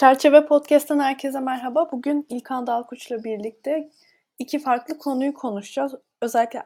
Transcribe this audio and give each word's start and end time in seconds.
Çerçeve 0.00 0.46
Podcast'ten 0.46 1.00
herkese 1.00 1.40
merhaba. 1.40 1.92
Bugün 1.92 2.26
İlkan 2.28 2.66
Dalkuç'la 2.66 3.24
birlikte 3.24 3.90
iki 4.38 4.58
farklı 4.58 4.98
konuyu 4.98 5.34
konuşacağız. 5.34 5.94
Özellikle 6.22 6.62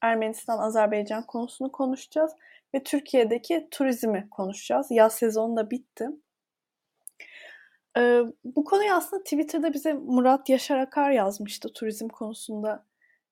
Ermenistan-Azerbaycan 0.00 1.26
konusunu 1.26 1.72
konuşacağız 1.72 2.32
ve 2.74 2.82
Türkiye'deki 2.82 3.68
turizmi 3.70 4.28
konuşacağız. 4.30 4.86
Yaz 4.90 5.14
sezonu 5.14 5.56
da 5.56 5.70
bitti. 5.70 6.08
Ee, 7.98 8.20
bu 8.44 8.64
konuyu 8.64 8.92
aslında 8.92 9.22
Twitter'da 9.22 9.72
bize 9.72 9.92
Murat 9.92 10.48
Yaşar 10.48 10.78
Akar 10.78 11.10
yazmıştı 11.10 11.72
turizm 11.72 12.08
konusunda 12.08 12.86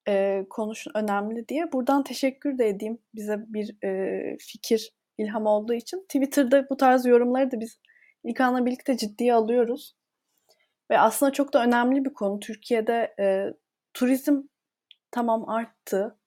e, 0.09 0.45
konuşun 0.51 0.93
önemli 0.95 1.49
diye. 1.49 1.73
Buradan 1.73 2.05
teşekkür 2.05 2.59
de 2.59 2.69
edeyim 2.69 2.99
bize 3.15 3.45
bir 3.47 3.85
e, 3.85 4.37
fikir, 4.39 4.93
ilham 5.19 5.47
olduğu 5.47 5.75
için. 5.75 6.01
Twitter'da 6.01 6.69
bu 6.71 6.77
tarz 6.77 7.07
yorumları 7.07 7.51
da 7.51 7.61
biz 7.61 7.79
İlkan'la 8.25 8.67
birlikte 8.67 8.97
ciddiye 8.97 9.35
alıyoruz. 9.35 9.97
Ve 10.91 10.99
aslında 10.99 11.33
çok 11.33 11.53
da 11.53 11.65
önemli 11.65 12.05
bir 12.05 12.15
konu. 12.15 12.41
Türkiye'de 12.41 13.15
e, 13.19 13.55
turizm 13.95 14.43
tamam 15.11 15.49
arttı 15.49 16.19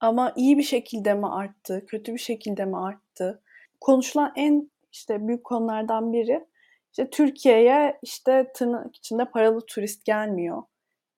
ama 0.00 0.32
iyi 0.36 0.58
bir 0.58 0.62
şekilde 0.62 1.14
mi 1.14 1.28
arttı, 1.28 1.86
kötü 1.86 2.14
bir 2.14 2.18
şekilde 2.18 2.64
mi 2.64 2.78
arttı? 2.78 3.42
Konuşulan 3.80 4.32
en 4.36 4.70
işte 4.92 5.28
büyük 5.28 5.44
konulardan 5.44 6.12
biri 6.12 6.46
işte 6.92 7.10
Türkiye'ye 7.10 7.98
işte 8.02 8.52
tırnak 8.54 8.96
içinde 8.96 9.24
paralı 9.24 9.66
turist 9.66 10.04
gelmiyor. 10.04 10.62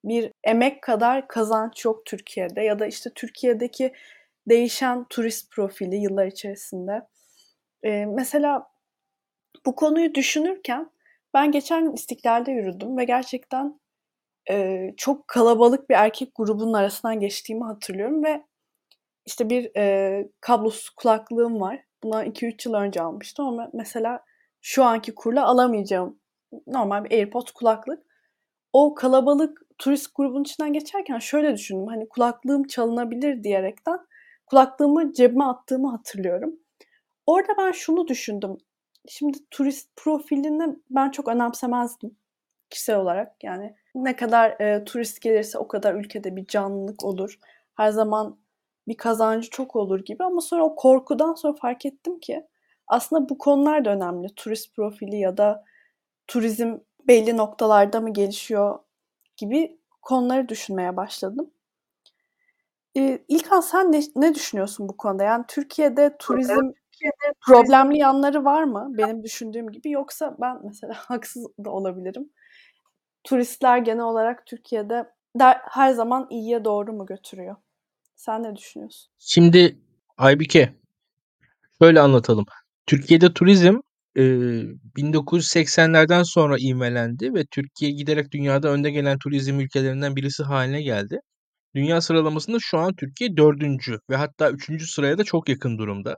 Bir 0.05 0.33
emek 0.45 0.83
kadar 0.83 1.29
kazanç 1.29 1.85
yok 1.85 2.07
Türkiye'de 2.07 2.63
ya 2.63 2.79
da 2.79 2.87
işte 2.87 3.11
Türkiye'deki 3.15 3.93
değişen 4.49 5.05
turist 5.11 5.51
profili 5.53 5.97
yıllar 5.97 6.27
içerisinde. 6.27 7.03
Ee, 7.83 8.07
mesela 8.07 8.74
bu 9.67 9.77
konuyu 9.77 10.15
düşünürken 10.15 10.91
ben 11.35 11.53
geçen 11.53 11.93
İstiklal'de 11.93 12.53
yürüdüm 12.53 12.97
ve 12.97 13.05
gerçekten 13.05 13.81
e, 14.51 14.89
çok 14.97 15.29
kalabalık 15.29 15.91
bir 15.91 15.95
erkek 15.95 16.35
grubunun 16.35 16.73
arasından 16.73 17.21
geçtiğimi 17.21 17.65
hatırlıyorum 17.65 18.25
ve 18.25 18.45
işte 19.27 19.51
bir 19.51 19.77
e, 19.77 20.29
kablosuz 20.41 20.91
kulaklığım 20.91 21.61
var. 21.61 21.85
Buna 22.03 22.25
2-3 22.25 22.69
yıl 22.69 22.75
önce 22.75 23.03
almıştım 23.03 23.47
ama 23.47 23.71
mesela 23.73 24.25
şu 24.61 24.85
anki 24.85 25.15
kurla 25.15 25.47
alamayacağım 25.47 26.19
normal 26.67 27.05
bir 27.05 27.11
AirPods 27.11 27.53
kulaklık. 27.53 28.03
O 28.73 28.95
kalabalık 28.95 29.63
turist 29.79 30.15
grubunun 30.15 30.43
içinden 30.43 30.73
geçerken 30.73 31.19
şöyle 31.19 31.55
düşündüm. 31.55 31.87
Hani 31.87 32.09
kulaklığım 32.09 32.65
çalınabilir 32.65 33.45
diyerekten 33.45 33.99
kulaklığımı 34.47 35.13
cebime 35.13 35.45
attığımı 35.45 35.91
hatırlıyorum. 35.91 36.55
Orada 37.27 37.53
ben 37.59 37.73
şunu 37.73 38.09
düşündüm. 38.09 38.59
Şimdi 39.09 39.39
turist 39.51 39.97
profilini 39.97 40.77
ben 40.91 41.11
çok 41.11 41.29
önemsemezdim 41.29 42.17
kişisel 42.71 42.97
olarak. 42.97 43.45
Yani 43.45 43.77
ne 43.95 44.17
kadar 44.17 44.61
e, 44.61 44.85
turist 44.85 45.21
gelirse 45.21 45.59
o 45.59 45.69
kadar 45.69 45.95
ülkede 45.95 46.37
bir 46.37 46.47
canlılık 46.47 47.05
olur. 47.05 47.39
Her 47.75 47.91
zaman 47.91 48.39
bir 48.89 48.97
kazancı 48.97 49.51
çok 49.51 49.77
olur 49.77 50.05
gibi 50.05 50.25
ama 50.25 50.41
sonra 50.41 50.65
o 50.65 50.77
korkudan 50.77 51.35
sonra 51.35 51.55
fark 51.55 51.87
ettim 51.87 52.21
ki 52.21 52.47
aslında 52.87 53.29
bu 53.29 53.39
konular 53.39 53.85
da 53.85 53.91
önemli. 53.91 54.29
Turist 54.37 54.77
profili 54.77 55.17
ya 55.17 55.37
da 55.37 55.65
turizm 56.27 56.79
belli 57.09 57.37
noktalarda 57.37 58.01
mı 58.01 58.13
gelişiyor 58.13 58.79
gibi 59.37 59.79
konuları 60.03 60.49
düşünmeye 60.49 60.97
başladım. 60.97 61.51
Ee, 62.97 63.25
İlkan 63.29 63.61
sen 63.61 63.93
ne, 63.93 64.01
ne 64.17 64.35
düşünüyorsun 64.35 64.89
bu 64.89 64.97
konuda? 64.97 65.25
Yani 65.25 65.45
Türkiye'de 65.49 66.17
turizm 66.19 66.73
Türkiye'de 67.05 67.35
problemli 67.47 67.99
yanları 67.99 68.45
var 68.45 68.65
mı? 68.65 68.89
Benim 68.91 69.23
düşündüğüm 69.23 69.71
gibi 69.71 69.91
yoksa 69.91 70.37
ben 70.41 70.59
mesela 70.65 70.95
haksız 70.97 71.47
da 71.65 71.71
olabilirim. 71.71 72.31
Turistler 73.25 73.79
genel 73.79 74.05
olarak 74.05 74.47
Türkiye'de 74.47 75.07
der, 75.39 75.61
her 75.71 75.93
zaman 75.93 76.27
iyiye 76.31 76.65
doğru 76.65 76.93
mu 76.93 77.07
götürüyor? 77.07 77.57
Sen 78.17 78.43
ne 78.43 78.57
düşünüyorsun? 78.57 79.13
Şimdi 79.19 79.79
Aybike 80.19 80.75
şöyle 81.83 82.01
anlatalım. 82.01 82.45
Türkiye'de 82.87 83.35
turizm 83.35 83.77
e, 84.17 84.23
1980'lerden 84.97 86.23
sonra 86.23 86.57
ivmelendi 86.59 87.35
ve 87.35 87.45
Türkiye 87.51 87.91
giderek 87.91 88.33
dünyada 88.33 88.69
önde 88.69 88.91
gelen 88.91 89.19
turizm 89.19 89.61
ülkelerinden 89.61 90.17
birisi 90.17 90.43
haline 90.43 90.83
geldi. 90.83 91.21
Dünya 91.75 92.01
sıralamasında 92.01 92.59
şu 92.61 92.79
an 92.79 92.95
Türkiye 92.97 93.37
dördüncü 93.37 93.99
ve 94.11 94.17
hatta 94.17 94.51
üçüncü 94.51 94.87
sıraya 94.87 95.19
da 95.19 95.25
çok 95.25 95.49
yakın 95.49 95.79
durumda. 95.79 96.17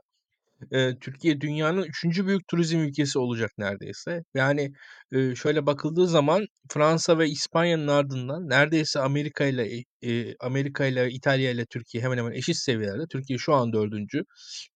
Eee, 0.71 0.97
Türkiye 1.01 1.41
dünyanın 1.41 1.83
üçüncü 1.83 2.27
büyük 2.27 2.47
turizm 2.47 2.79
ülkesi 2.79 3.19
olacak 3.19 3.51
neredeyse. 3.57 4.23
Yani, 4.35 4.71
eee, 5.11 5.35
şöyle 5.35 5.65
bakıldığı 5.65 6.07
zaman 6.07 6.45
Fransa 6.69 7.19
ve 7.19 7.29
İspanya'nın 7.29 7.87
ardından 7.87 8.49
neredeyse 8.49 8.99
Amerika 8.99 9.45
ile, 9.45 9.83
eee, 10.01 10.35
Amerika 10.39 10.85
ile 10.85 11.11
İtalya 11.11 11.51
ile 11.51 11.65
Türkiye 11.65 12.03
hemen 12.03 12.17
hemen 12.17 12.31
eşit 12.31 12.55
seviyelerde. 12.57 13.03
Türkiye 13.11 13.39
şu 13.39 13.53
an 13.53 13.73
dördüncü. 13.73 14.23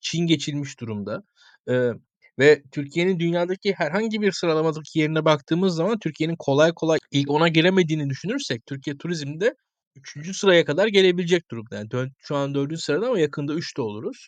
Çin 0.02 0.28
geçilmiş 0.28 0.80
durumda. 0.80 1.24
Eee, 1.70 1.94
ve 2.40 2.64
Türkiye'nin 2.72 3.20
dünyadaki 3.20 3.74
herhangi 3.74 4.22
bir 4.22 4.32
sıralamadaki 4.32 5.00
yerine 5.00 5.26
baktığımız 5.26 5.76
zaman 5.76 6.00
Türkiye'nin 6.00 6.36
kolay 6.40 6.72
kolay 6.76 7.00
ilk 7.12 7.30
ona 7.32 7.48
giremediğini 7.48 8.10
düşünürsek 8.10 8.66
Türkiye 8.66 8.98
turizmde 8.98 9.56
üçüncü 9.96 10.34
sıraya 10.34 10.66
kadar 10.66 10.88
gelebilecek 10.88 11.52
durumda. 11.52 11.76
Yani 11.76 11.90
şu 12.20 12.36
an 12.36 12.56
dördüncü 12.56 12.82
sırada 12.82 13.08
ama 13.08 13.20
yakında 13.20 13.54
üçte 13.54 13.82
oluruz. 13.82 14.28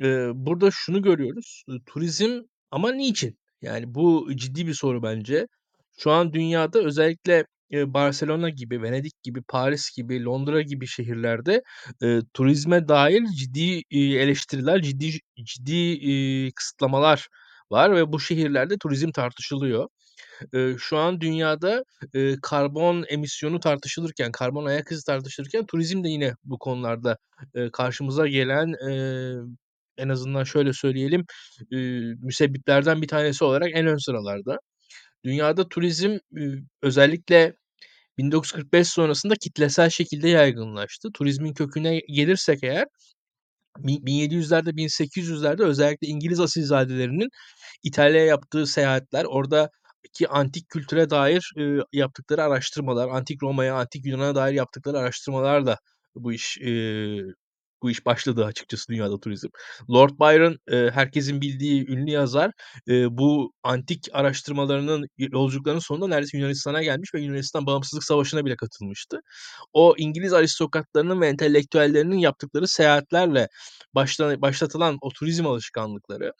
Eee, 0.00 0.30
burada 0.34 0.70
şunu 0.72 1.02
görüyoruz. 1.02 1.64
Turizm 1.86 2.40
ama 2.70 2.92
niçin? 2.92 3.38
Yani 3.62 3.94
bu 3.94 4.28
ciddi 4.36 4.66
bir 4.66 4.74
soru 4.74 5.02
bence. 5.02 5.46
Şu 5.98 6.10
an 6.10 6.32
dünyada 6.32 6.78
özellikle, 6.80 7.46
eee, 7.70 7.94
Barcelona 7.94 8.48
gibi, 8.50 8.82
Venedik 8.82 9.22
gibi, 9.22 9.42
Paris 9.48 9.96
gibi, 9.96 10.24
Londra 10.24 10.62
gibi 10.62 10.86
şehirlerde, 10.86 11.62
eee, 12.02 12.20
turizme 12.34 12.88
dair 12.88 13.22
ciddi, 13.38 13.82
iii, 13.90 14.16
eleştiriler, 14.18 14.82
ciddi 14.82 15.10
ciddi, 15.44 15.72
iii, 15.74 16.52
kısıtlamalar 16.52 17.28
var 17.70 17.96
ve 17.96 18.12
bu 18.12 18.20
şehirlerde 18.20 18.78
turizm 18.78 19.10
tartışılıyor. 19.12 19.88
Eee, 20.54 20.76
şu 20.78 20.98
an 20.98 21.20
dünyada, 21.20 21.84
eee, 22.14 22.36
karbon 22.42 23.04
emisyonu 23.08 23.60
tartışılırken, 23.60 24.32
karbon 24.32 24.66
ayak 24.66 24.92
izi 24.92 25.04
tartışılırken 25.06 25.66
turizm 25.66 26.04
de 26.04 26.08
yine 26.08 26.34
bu 26.44 26.58
konularda, 26.58 27.18
eee, 27.56 27.70
karşımıza 27.72 28.28
gelen, 28.28 28.74
eee 28.90 29.34
en 30.00 30.10
azından 30.10 30.44
şöyle 30.44 30.72
söyleyelim, 30.72 31.24
eee, 31.72 32.14
müsebbiplerden 32.22 33.02
bir 33.02 33.08
tanesi 33.08 33.44
olarak 33.44 33.70
en 33.74 33.86
ön 33.86 33.96
sıralarda. 33.98 34.58
Dünyada 35.24 35.68
turizm, 35.68 36.18
özellikle 36.82 37.54
1945 38.18 38.88
sonrasında 38.88 39.34
kitlesel 39.36 39.90
şekilde 39.90 40.28
yaygınlaştı. 40.28 41.08
Turizmin 41.14 41.54
köküne 41.54 42.00
gelirsek 42.14 42.64
eğer, 42.64 42.86
bi 43.78 43.98
1700'lerde, 44.06 44.76
1800'lerde 44.76 45.64
özellikle 45.64 46.08
İngiliz 46.08 46.40
asilzadelerinin 46.40 47.28
İtalya'ya 47.84 48.26
yaptığı 48.26 48.66
seyahatler, 48.66 49.24
oradaki 49.28 50.28
antik 50.30 50.68
kültüre 50.70 51.10
dair, 51.10 51.52
eee, 51.58 51.78
yaptıkları 51.94 52.44
araştırmalar, 52.44 53.08
antik 53.08 53.42
Roma'ya, 53.44 53.76
antik 53.76 54.06
Yunan'a 54.06 54.36
dair 54.36 54.54
yaptıkları 54.54 54.98
araştırmalarla 54.98 55.78
bu 56.16 56.32
iş, 56.34 56.58
eee 56.58 57.22
bu 57.82 57.90
iş 57.90 58.06
başladı 58.06 58.44
açıkçası 58.44 58.88
dünyada 58.88 59.20
turizm. 59.20 59.48
Lord 59.90 60.10
Byron, 60.10 60.58
herkesin 60.90 61.40
bildiği 61.40 61.90
ünlü 61.90 62.10
yazar, 62.10 62.52
bu 62.88 63.52
antik 63.62 64.08
araştırmalarının, 64.12 65.08
yolculuklarının 65.18 65.80
sonunda 65.80 66.08
neredeyse 66.08 66.38
Yunanistan'a 66.38 66.82
gelmiş 66.82 67.14
ve 67.14 67.20
Yunanistan 67.20 67.66
Bağımsızlık 67.66 68.04
Savaşı'na 68.04 68.44
bile 68.44 68.56
katılmıştı. 68.56 69.20
O 69.72 69.94
İngiliz 69.98 70.32
aristokratlarının 70.32 71.20
ve 71.20 71.28
entelektüellerinin 71.28 72.18
yaptıkları 72.18 72.68
seyahatlerle 72.68 73.48
başla 73.94 74.42
başlatılan 74.42 74.98
o 75.00 75.10
turizm 75.10 75.46
alışkanlıkları, 75.46 76.32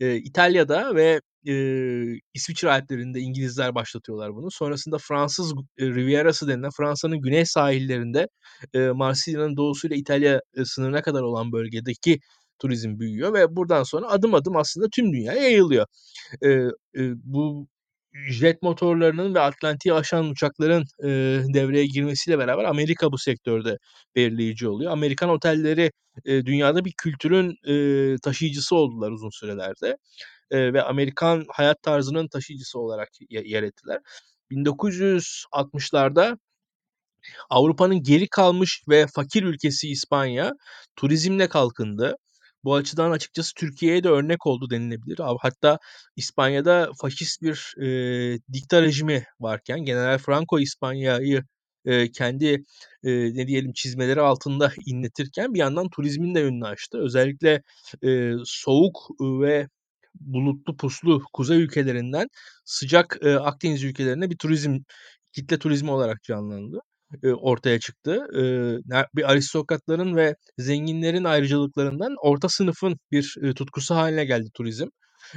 İtalya'da 0.00 0.94
ve, 0.94 1.20
eee, 1.44 2.20
İsviçre 2.34 2.70
Alplerinde 2.70 3.20
İngilizler 3.20 3.74
başlatıyorlar 3.74 4.34
bunu. 4.34 4.50
Sonrasında 4.50 4.98
Fransız, 4.98 5.52
eee, 5.78 5.86
Riviera'sı 5.88 6.48
denilen 6.48 6.70
Fransa'nın 6.78 7.20
güney 7.20 7.46
sahillerinde, 7.46 8.28
eee, 8.74 8.90
Marsilya'nın 8.92 9.56
doğusuyla 9.56 9.96
İtalya, 9.96 10.40
eee, 10.56 10.64
sınırına 10.64 11.02
kadar 11.02 11.22
olan 11.22 11.52
bölgedeki 11.52 12.18
turizm 12.58 12.98
büyüyor 12.98 13.34
ve 13.34 13.56
buradan 13.56 13.82
sonra 13.82 14.06
adım 14.08 14.34
adım 14.34 14.56
aslında 14.56 14.86
tüm 14.94 15.12
dünyaya 15.12 15.42
yayılıyor. 15.42 15.86
Eee, 16.42 16.68
eee, 16.96 17.12
bu 17.24 17.68
jet 18.30 18.62
motorlarının 18.62 19.34
ve 19.34 19.40
Atlantik'i 19.40 19.94
aşan 19.94 20.30
uçakların, 20.30 20.84
eee, 21.02 21.44
devreye 21.54 21.86
girmesiyle 21.86 22.38
beraber 22.38 22.64
Amerika 22.64 23.12
bu 23.12 23.18
sektörde 23.18 23.78
belirleyici 24.16 24.68
oluyor. 24.68 24.92
Amerikan 24.92 25.30
otelleri, 25.30 25.90
eee, 26.24 26.46
dünyada 26.46 26.84
bir 26.84 26.92
kültürün, 26.98 27.54
eee, 27.66 28.16
taşıyıcısı 28.24 28.76
oldular 28.76 29.10
uzun 29.12 29.30
sürelerde, 29.30 29.96
eee, 30.52 30.72
ve 30.74 30.82
Amerikan 30.82 31.44
hayat 31.48 31.82
tarzının 31.82 32.28
taşıyıcısı 32.28 32.78
olarak 32.80 33.08
ye 33.30 33.42
yer 33.46 33.62
ettiler. 33.62 34.00
1960'larda 34.50 36.38
Avrupa'nın 37.50 38.02
geri 38.02 38.28
kalmış 38.28 38.82
ve 38.88 39.06
fakir 39.06 39.42
ülkesi 39.42 39.88
İspanya 39.90 40.52
turizmle 40.96 41.48
kalkındı. 41.48 42.16
Bu 42.64 42.74
açıdan 42.74 43.10
açıkçası 43.10 43.54
Türkiye'ye 43.54 44.04
de 44.04 44.08
örnek 44.08 44.46
oldu 44.46 44.70
denilebilir. 44.70 45.18
Hatta 45.40 45.78
İspanya'da 46.16 46.90
faşist 47.00 47.42
bir 47.42 47.74
eee, 47.80 48.38
dikta 48.52 48.82
rejimi 48.82 49.24
varken 49.40 49.80
General 49.84 50.18
Franco 50.18 50.58
İspanya'yı 50.60 51.42
eee, 51.84 52.10
kendi 52.12 52.44
eee, 53.02 53.30
ne 53.34 53.46
diyelim 53.46 53.72
çizmeleri 53.72 54.20
altında 54.20 54.72
inletirken 54.86 55.54
bir 55.54 55.58
yandan 55.58 55.88
turizmin 55.90 56.34
de 56.34 56.44
önünü 56.44 56.66
açtı. 56.66 56.98
Özellikle 56.98 57.62
eee, 58.02 58.34
soğuk 58.44 59.08
ve 59.20 59.68
bulutlu 60.20 60.76
puslu 60.76 61.22
kuzey 61.32 61.58
ülkelerinden 61.62 62.28
sıcak 62.64 63.18
eee, 63.22 63.34
Akdeniz 63.34 63.84
ülkelerine 63.84 64.30
bir 64.30 64.36
turizm 64.36 64.78
kitle 65.32 65.58
turizmi 65.58 65.90
olarak 65.90 66.22
canlandı 66.22 66.80
eee, 67.24 67.32
ortaya 67.34 67.80
çıktı. 67.80 68.26
Eee, 68.34 68.78
bir 69.16 69.30
aristokratların 69.32 70.16
ve 70.16 70.36
zenginlerin 70.58 71.24
ayrıcalıklarından 71.24 72.14
orta 72.22 72.48
sınıfın 72.48 72.96
bir 73.12 73.34
eee, 73.42 73.54
tutkusu 73.54 73.94
haline 73.94 74.24
geldi 74.24 74.50
turizm. 74.54 74.86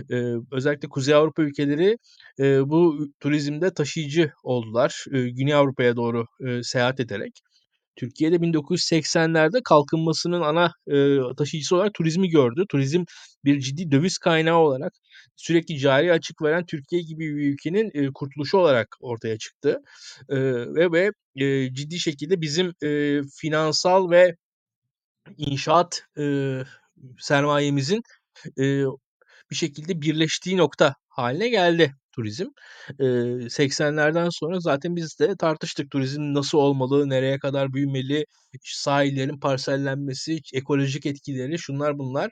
Eee, 0.10 0.36
özellikle 0.51 0.89
Kuzey 0.89 1.16
Avrupa 1.16 1.44
ülkeleri 1.44 1.98
eee, 2.39 2.62
bu 2.66 3.07
turizmde 3.19 3.74
taşıyıcı 3.74 4.31
oldular. 4.44 5.06
Eee, 5.13 5.30
Güney 5.30 5.54
Avrupa'ya 5.56 5.95
doğru 5.95 6.25
eee, 6.42 6.63
seyahat 6.63 7.00
ederek. 7.00 7.42
Türkiye'de 7.96 8.42
1980'lerde 8.42 9.62
kalkınmasının 9.66 10.42
ana 10.42 10.74
eee, 10.88 11.20
taşıyıcısı 11.38 11.76
olarak 11.76 11.94
turizmi 11.94 12.30
gördü. 12.30 12.66
Turizm 12.70 13.04
bir 13.46 13.60
ciddi 13.60 13.92
döviz 13.92 14.18
kaynağı 14.18 14.58
olarak 14.60 14.94
sürekli 15.36 15.80
cari 15.80 16.14
açık 16.14 16.42
veren 16.42 16.66
Türkiye 16.66 17.02
gibi 17.02 17.36
bir 17.38 17.54
ülkenin 17.54 17.92
eee, 17.94 18.10
kurtuluşu 18.16 18.58
olarak 18.58 18.88
ortaya 19.02 19.38
çıktı. 19.38 19.82
Eee, 20.30 20.38
ve 20.76 20.92
ve 20.92 21.12
eee, 21.36 21.70
ciddi 21.74 22.00
şekilde 22.00 22.42
bizim 22.42 22.74
eee, 22.84 23.22
finansal 23.42 24.12
ve 24.12 24.36
inşaat 25.38 26.04
eee, 26.18 26.64
sermayemizin 27.20 28.04
eee, 28.58 28.86
bir 29.52 29.56
şekilde 29.56 30.02
birleştiği 30.02 30.58
nokta 30.58 30.96
haline 31.10 31.50
geldi 31.50 31.96
turizm. 32.12 32.46
Eee, 33.00 33.50
80'lerden 33.50 34.30
sonra 34.31 34.60
zaten 34.60 34.96
biz 34.96 35.19
de 35.19 35.36
tartıştık 35.38 35.92
turizm 35.92 36.34
nasıl 36.34 36.58
olmalı, 36.58 37.10
nereye 37.10 37.40
kadar 37.40 37.74
büyümeli, 37.74 38.25
sahillerin 38.63 39.40
parsellenmesi, 39.40 40.40
ekolojik 40.54 41.06
etkileri, 41.06 41.60
şunlar 41.60 41.98
bunlar. 42.00 42.31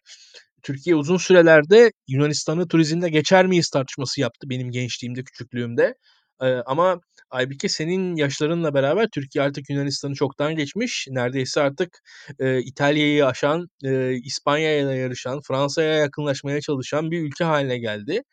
Türkiye 0.64 0.96
uzun 0.96 1.18
sürelerde 1.18 1.92
Yunanistan'ı 2.08 2.68
turizmde 2.68 3.10
geçer 3.10 3.46
miyiz 3.48 3.70
tartışması 3.70 4.22
yaptı 4.22 4.50
benim 4.50 4.72
gençliğimde, 4.72 5.24
küçüklüğümde. 5.24 5.96
Eee, 6.42 6.62
ama 6.66 7.00
Aybike 7.32 7.70
senin 7.70 8.16
yaşlarınla 8.16 8.74
beraber 8.74 9.08
Türkiye 9.14 9.44
artık 9.44 9.70
Yunanistan'ı 9.70 10.14
çoktan 10.16 10.56
geçmiş. 10.56 11.08
Neredeyse 11.12 11.62
artık 11.62 12.00
eee, 12.40 12.60
İtalya'yı 12.66 13.26
aşan, 13.26 13.68
eee, 13.84 14.20
İspanya'yla 14.24 14.96
yarışan, 14.96 15.42
Fransa'ya 15.48 15.94
yakınlaşmaya 15.96 16.62
çalışan 16.62 17.12
bir 17.12 17.22
ülke 17.22 17.44
haline 17.44 17.78
geldi 17.80 18.24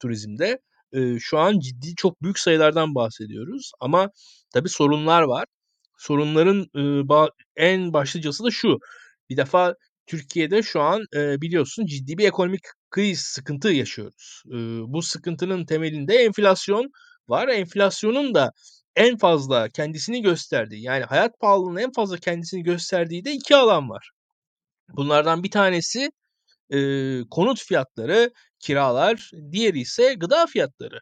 turizmde. 0.00 0.58
Şu 1.20 1.38
an 1.38 1.58
ciddi 1.58 1.94
çok 1.96 2.22
büyük 2.22 2.38
sayılardan 2.38 2.94
bahsediyoruz 2.94 3.72
ama 3.80 4.10
tabii 4.54 4.68
sorunlar 4.68 5.22
var. 5.22 5.44
Sorunların 5.98 6.66
en 7.56 7.92
başlıcası 7.92 8.44
da 8.44 8.50
şu. 8.50 8.78
Bir 9.30 9.36
defa 9.36 9.74
Türkiye'de 10.06 10.62
şu 10.62 10.80
an 10.80 11.04
biliyorsun 11.14 11.86
ciddi 11.86 12.18
bir 12.18 12.28
ekonomik 12.28 12.60
kriz, 12.90 13.20
sıkıntı 13.20 13.68
yaşıyoruz. 13.68 14.42
Bu 14.88 15.02
sıkıntının 15.02 15.66
temelinde 15.66 16.14
enflasyon 16.14 16.90
var. 17.28 17.48
Enflasyonun 17.48 18.34
da 18.34 18.52
en 18.96 19.18
fazla 19.18 19.68
kendisini 19.68 20.22
gösterdiği 20.22 20.82
yani 20.82 21.04
hayat 21.04 21.40
pahalılığının 21.40 21.80
en 21.80 21.92
fazla 21.92 22.16
kendisini 22.16 22.62
gösterdiği 22.62 23.24
de 23.24 23.32
iki 23.32 23.56
alan 23.56 23.90
var. 23.90 24.10
Bunlardan 24.96 25.42
bir 25.42 25.50
tanesi 25.50 26.10
eee, 26.70 27.22
konut 27.30 27.62
fiyatları, 27.64 28.30
kiralar, 28.60 29.30
diğeri 29.52 29.80
ise 29.80 30.14
gıda 30.14 30.46
fiyatları. 30.46 31.00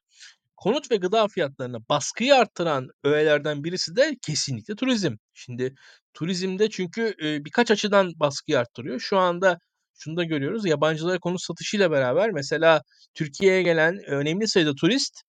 Konut 0.57 0.91
ve 0.91 0.97
gıda 0.97 1.29
fiyatlarına 1.29 1.79
baskıyı 1.91 2.35
arttıran 2.37 2.89
öğelerden 3.05 3.65
birisi 3.65 3.97
de 3.97 4.17
kesinlikle 4.23 4.75
turizm. 4.77 5.17
Şimdi 5.35 5.75
turizmde 6.15 6.71
çünkü 6.71 7.15
eee, 7.23 7.41
birkaç 7.45 7.71
açıdan 7.71 8.13
baskıyı 8.17 8.59
arttırıyor. 8.59 9.01
Şu 9.01 9.19
anda 9.19 9.59
şunu 9.95 10.17
da 10.17 10.25
görüyoruz. 10.25 10.67
Yabancılara 10.67 11.19
konut 11.21 11.43
satışıyla 11.43 11.91
beraber 11.91 12.31
mesela 12.31 12.83
Türkiye'ye 13.15 13.63
gelen 13.63 13.99
önemli 14.07 14.49
sayıda 14.49 14.75
turist 14.75 15.23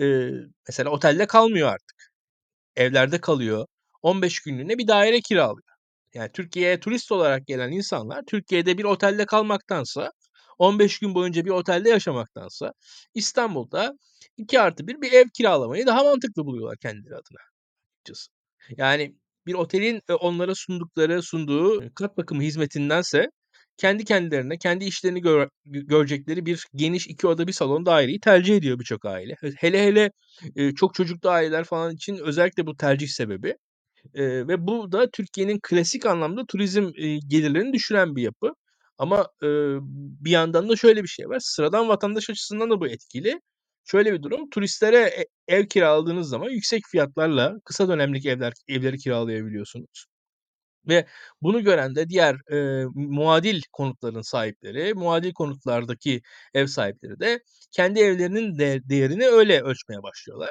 eee, 0.00 0.32
mesela 0.68 0.90
otelde 0.90 1.26
kalmıyor 1.26 1.68
artık. 1.68 1.96
Evlerde 2.76 3.20
kalıyor. 3.22 3.66
15 4.02 4.40
günlüğüne 4.40 4.78
bir 4.78 4.88
daire 4.88 5.20
kiralıyor. 5.22 5.75
Yani 6.16 6.30
Türkiye'ye 6.32 6.80
turist 6.80 7.12
olarak 7.12 7.46
gelen 7.46 7.72
insanlar 7.72 8.22
Türkiye'de 8.26 8.78
bir 8.78 8.84
otelde 8.84 9.26
kalmaktansa 9.26 10.12
15 10.58 10.98
gün 10.98 11.14
boyunca 11.14 11.44
bir 11.44 11.50
otelde 11.50 11.88
yaşamaktansa 11.90 12.72
İstanbul'da 13.14 13.92
2 14.36 14.60
artı 14.60 14.86
1 14.86 15.00
bir 15.02 15.12
ev 15.12 15.24
kiralamayı 15.34 15.86
daha 15.86 16.04
mantıklı 16.04 16.44
buluyorlar 16.46 16.78
kendileri 16.78 17.14
adına. 17.14 17.38
Yani 18.76 19.16
bir 19.46 19.54
otelin 19.54 20.02
e, 20.08 20.12
onlara 20.12 20.54
sundukları, 20.54 21.22
sunduğu 21.22 21.94
kat 21.94 22.16
bakımı 22.18 22.42
hizmetindense 22.42 23.30
kendi 23.76 24.04
kendilerine, 24.04 24.58
kendi 24.58 24.84
işlerini 24.84 25.20
gör, 25.22 25.48
görecekleri 25.64 26.46
bir 26.46 26.66
geniş 26.74 27.06
iki 27.08 27.26
oda 27.26 27.46
bir 27.46 27.52
salon 27.52 27.86
daireyi 27.86 28.20
tercih 28.20 28.56
ediyor 28.56 28.78
birçok 28.78 29.04
aile. 29.04 29.34
Hele 29.58 29.84
hele 29.86 30.10
e, 30.56 30.74
çok 30.74 30.94
çocuklu 30.94 31.30
aileler 31.30 31.64
falan 31.64 31.94
için 31.94 32.18
özellikle 32.18 32.66
bu 32.66 32.76
tercih 32.76 33.08
sebebi. 33.08 33.56
Eee, 34.14 34.48
ve 34.48 34.66
bu 34.66 34.92
da 34.92 35.10
Türkiye'nin 35.10 35.60
klasik 35.62 36.06
anlamda 36.06 36.46
turizm, 36.46 36.90
eee, 36.96 37.18
gelirlerini 37.28 37.72
düşüren 37.72 38.16
bir 38.16 38.22
yapı. 38.22 38.52
Ama, 38.98 39.28
eee, 39.42 39.48
bir 40.24 40.30
yandan 40.30 40.68
da 40.68 40.76
şöyle 40.76 41.02
bir 41.02 41.08
şey 41.08 41.28
var. 41.28 41.38
Sıradan 41.40 41.88
vatandaş 41.88 42.30
açısından 42.30 42.70
da 42.70 42.80
bu 42.80 42.88
etkili. 42.88 43.40
Şöyle 43.84 44.12
bir 44.12 44.22
durum, 44.22 44.50
turistlere 44.50 44.98
e 44.98 45.26
ev 45.56 45.66
kiraladığınız 45.66 46.28
zaman 46.28 46.50
yüksek 46.50 46.82
fiyatlarla 46.90 47.54
kısa 47.64 47.88
dönemlik 47.88 48.26
evler 48.26 48.52
evleri 48.68 48.98
kiralayabiliyorsunuz. 48.98 50.06
Ve 50.88 51.06
bunu 51.42 51.64
gören 51.64 51.94
de 51.96 52.08
diğer, 52.08 52.36
eee, 52.52 52.86
muadil 52.94 53.62
konutların 53.72 54.22
sahipleri, 54.22 54.94
muadil 54.94 55.32
konutlardaki 55.34 56.22
ev 56.54 56.66
sahipleri 56.66 57.20
de 57.20 57.40
kendi 57.72 58.00
evlerinin 58.00 58.58
de 58.58 58.80
değerini 58.90 59.26
öyle 59.26 59.62
ölçmeye 59.62 60.02
başlıyorlar. 60.02 60.50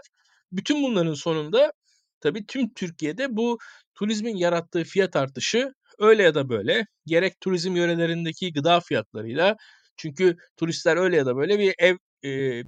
Bütün 0.52 0.84
bunların 0.84 1.14
sonunda 1.14 1.74
tabii 2.22 2.46
tüm 2.48 2.74
Türkiye'de 2.74 3.36
bu 3.38 3.58
turizmin 3.96 4.36
yarattığı 4.38 4.84
fiyat 4.84 5.16
artışı 5.16 5.74
öyle 6.00 6.24
ya 6.24 6.36
da 6.36 6.50
böyle 6.50 6.86
gerek 7.06 7.40
turizm 7.42 7.76
yörelerindeki 7.76 8.54
gıda 8.54 8.80
fiyatlarıyla 8.80 9.56
çünkü 9.98 10.38
turistler 10.58 10.98
öyle 10.98 11.18
ya 11.18 11.26
da 11.26 11.36
böyle 11.38 11.60
bir 11.60 11.76
ev, 11.80 11.98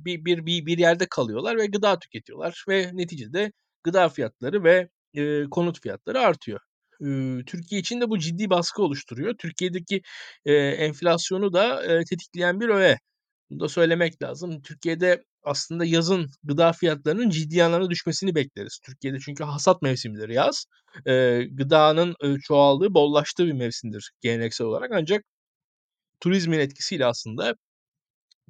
bir 0.05 0.25
bir 0.25 0.45
bir 0.45 0.65
bir 0.65 0.77
yerde 0.77 1.05
kalıyorlar 1.09 1.57
ve 1.57 1.65
gıda 1.67 1.99
tüketiyorlar 1.99 2.63
ve 2.69 2.89
neticede 2.93 3.51
gıda 3.83 4.09
fiyatları 4.09 4.63
ve, 4.63 4.89
konut 5.51 5.81
fiyatları 5.81 6.19
artıyor. 6.19 6.59
Türkiye 7.45 7.81
için 7.81 8.01
de 8.01 8.09
bu 8.09 8.19
ciddi 8.19 8.49
baskı 8.49 8.81
oluşturuyor. 8.83 9.35
Türkiye'deki, 9.37 10.01
enflasyonu 10.45 11.53
da, 11.53 11.81
tetikleyen 12.09 12.59
bir 12.61 12.69
öğe. 12.69 12.99
Bunu 13.49 13.59
da 13.59 13.69
söylemek 13.69 14.21
lazım. 14.23 14.61
Türkiye'de 14.61 15.23
aslında 15.47 15.85
yazın 15.85 16.27
gıda 16.43 16.73
fiyatlarının 16.73 17.29
ciddi 17.29 17.63
anlamda 17.63 17.89
düşmesini 17.89 18.35
bekleriz. 18.35 18.79
Türkiye'de 18.85 19.19
çünkü 19.25 19.43
hasat 19.43 19.81
mevsimidir 19.81 20.29
yaz. 20.29 20.65
Eee, 21.07 21.45
gıdanın, 21.53 22.15
ııı, 22.23 22.39
çoğaldığı, 22.41 22.93
bollaştığı 22.93 23.45
bir 23.47 23.53
mevsimdir 23.53 24.11
geleneksel 24.21 24.67
olarak 24.67 24.91
ancak 24.93 25.23
turizmin 26.21 26.59
etkisiyle 26.59 27.05
aslında 27.05 27.55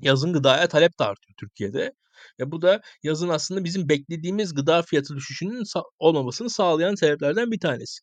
yazın 0.02 0.34
gıdaya 0.34 0.68
talep 0.68 1.00
de 1.00 1.04
artıyor 1.04 1.36
Türkiye'de 1.40 1.94
ve 2.40 2.52
bu 2.52 2.62
da 2.62 2.82
yazın 3.04 3.30
aslında 3.30 3.64
bizim 3.64 3.90
beklediğimiz 3.90 4.54
gıda 4.54 4.82
fiyatı 4.82 5.16
düşüşünün 5.16 5.64
olmamasını 6.00 6.50
sağlayan 6.50 6.96
sebeplerden 6.96 7.52
bir 7.52 7.60
tanesi. 7.60 8.02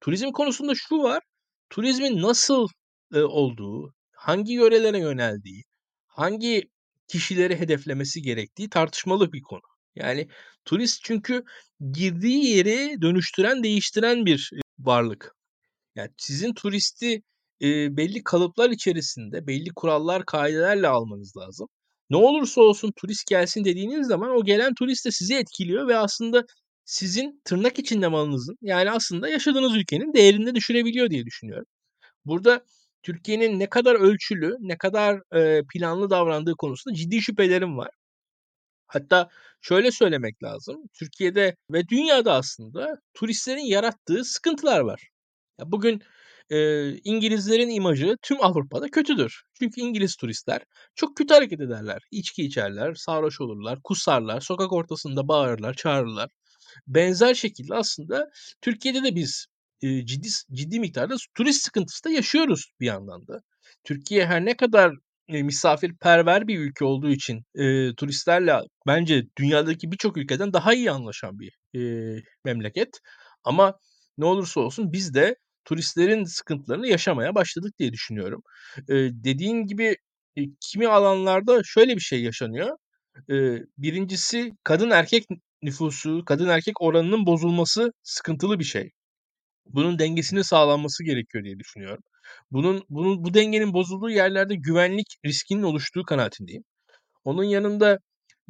Turizm 0.00 0.32
konusunda 0.32 0.74
şu 0.76 0.98
var, 1.02 1.22
turizmin 1.70 2.22
nasıl, 2.22 2.68
eee, 3.14 3.22
olduğu, 3.22 3.94
hangi 4.12 4.52
yörelere 4.52 4.98
yöneldiği, 5.00 5.64
hangi 6.08 6.70
kişileri 7.08 7.60
hedeflemesi 7.60 8.22
gerektiği 8.22 8.70
tartışmalı 8.70 9.32
bir 9.32 9.42
konu. 9.42 9.60
Yani 9.96 10.28
turist 10.64 11.00
çünkü 11.04 11.44
girdiği 11.92 12.46
yeri 12.56 13.02
dönüştüren, 13.02 13.62
değiştiren 13.62 14.26
bir, 14.26 14.50
varlık. 14.78 15.34
Yani 15.96 16.10
sizin 16.16 16.54
turisti, 16.54 17.22
eee, 17.60 17.88
belli 17.90 18.24
kalıplar 18.24 18.70
içerisinde, 18.70 19.46
belli 19.46 19.70
kurallar, 19.76 20.26
kaidelerle 20.26 20.88
almanız 20.88 21.36
lazım. 21.36 21.68
Ne 22.10 22.16
olursa 22.16 22.60
olsun 22.60 22.92
turist 22.96 23.26
gelsin 23.26 23.64
dediğiniz 23.64 24.06
zaman 24.06 24.30
o 24.30 24.44
gelen 24.44 24.74
turist 24.74 25.06
de 25.06 25.10
sizi 25.12 25.34
etkiliyor 25.36 25.88
ve 25.88 25.96
aslında 25.96 26.44
sizin 26.84 27.40
tırnak 27.44 27.78
içinde 27.78 28.08
malınızın, 28.08 28.56
yani 28.62 28.90
aslında 28.90 29.28
yaşadığınız 29.28 29.76
ülkenin 29.76 30.14
değerini 30.14 30.46
de 30.46 30.54
düşürebiliyor 30.54 31.10
diye 31.10 31.24
düşünüyorum. 31.26 31.66
Burada 32.24 32.64
Türkiye'nin 33.08 33.60
ne 33.60 33.70
kadar 33.70 33.96
ölçülü, 33.96 34.56
ne 34.60 34.78
kadar, 34.78 35.20
eee, 35.34 35.62
planlı 35.74 36.10
davrandığı 36.10 36.54
konusunda 36.58 36.96
ciddi 36.96 37.22
şüphelerim 37.22 37.78
var. 37.78 37.90
Hatta 38.86 39.28
şöyle 39.60 39.90
söylemek 39.90 40.42
lazım, 40.42 40.76
Türkiye'de 40.94 41.56
ve 41.72 41.88
dünyada 41.88 42.34
aslında 42.34 42.96
turistlerin 43.14 43.60
yarattığı 43.66 44.24
sıkıntılar 44.24 44.80
var. 44.80 45.08
Ya, 45.60 45.72
bugün, 45.72 46.02
eee, 46.50 47.00
İngilizlerin 47.04 47.68
imajı 47.70 48.16
tüm 48.22 48.44
Avrupa'da 48.44 48.88
kötüdür. 48.90 49.42
Çünkü 49.54 49.80
İngiliz 49.80 50.16
turistler 50.16 50.62
çok 50.94 51.16
kötü 51.16 51.34
hareket 51.34 51.60
ederler. 51.60 52.02
İçki 52.10 52.44
içerler, 52.44 52.94
sarhoş 52.94 53.40
olurlar, 53.40 53.78
kusarlar, 53.84 54.40
sokak 54.40 54.72
ortasında 54.72 55.28
bağırırlar, 55.28 55.74
çağırırlar. 55.74 56.30
Benzer 56.86 57.34
şekilde 57.34 57.74
aslında 57.74 58.30
Türkiye'de 58.62 59.04
de 59.04 59.14
biz, 59.14 59.46
eee, 59.82 60.06
ciddi 60.06 60.28
ciddi 60.52 60.80
miktarda 60.80 61.14
turist 61.34 61.62
sıkıntısı 61.64 62.04
da 62.04 62.10
yaşıyoruz 62.10 62.72
bir 62.80 62.86
yandan 62.86 63.26
da. 63.28 63.40
Türkiye 63.84 64.26
her 64.26 64.44
ne 64.44 64.56
kadar, 64.56 64.92
eee, 65.28 65.42
misafirperver 65.42 66.48
bir 66.48 66.58
ülke 66.58 66.84
olduğu 66.84 67.10
için, 67.10 67.42
eee, 67.54 67.94
turistlerle 67.96 68.60
bence 68.86 69.24
dünyadaki 69.38 69.92
birçok 69.92 70.16
ülkeden 70.16 70.52
daha 70.52 70.74
iyi 70.74 70.90
anlaşan 70.90 71.38
bir, 71.40 71.58
eee, 71.74 72.22
memleket. 72.44 73.00
Ama 73.44 73.78
ne 74.18 74.24
olursa 74.24 74.60
olsun 74.60 74.92
biz 74.92 75.14
de 75.14 75.36
turistlerin 75.64 76.24
sıkıntılarını 76.24 76.86
yaşamaya 76.88 77.34
başladık 77.34 77.74
diye 77.78 77.92
düşünüyorum. 77.92 78.42
Eee, 78.88 79.10
dediğin 79.12 79.66
gibi, 79.66 79.96
eee, 80.36 80.46
kimi 80.60 80.88
alanlarda 80.88 81.60
şöyle 81.64 81.96
bir 81.96 82.00
şey 82.00 82.22
yaşanıyor. 82.22 82.76
Eee, 83.28 83.64
1'incisi 83.78 84.52
kadın 84.64 84.90
erkek 84.90 85.26
nüfusu, 85.62 86.24
kadın 86.26 86.48
erkek 86.48 86.82
oranının 86.82 87.26
bozulması 87.26 87.92
sıkıntılı 88.02 88.58
bir 88.58 88.64
şey. 88.64 88.90
Bunun 89.74 89.98
dengesinin 89.98 90.42
sağlanması 90.42 91.04
gerekiyor 91.04 91.44
diye 91.44 91.58
düşünüyorum. 91.58 92.02
Bunun 92.52 92.82
bunun 92.90 93.24
bu 93.24 93.34
dengenin 93.34 93.72
bozulduğu 93.74 94.10
yerlerde 94.10 94.54
güvenlik 94.54 95.06
riskinin 95.26 95.62
oluştuğu 95.62 96.02
kanaatindeyim. 96.04 96.64
Onun 97.24 97.44
yanında 97.44 97.98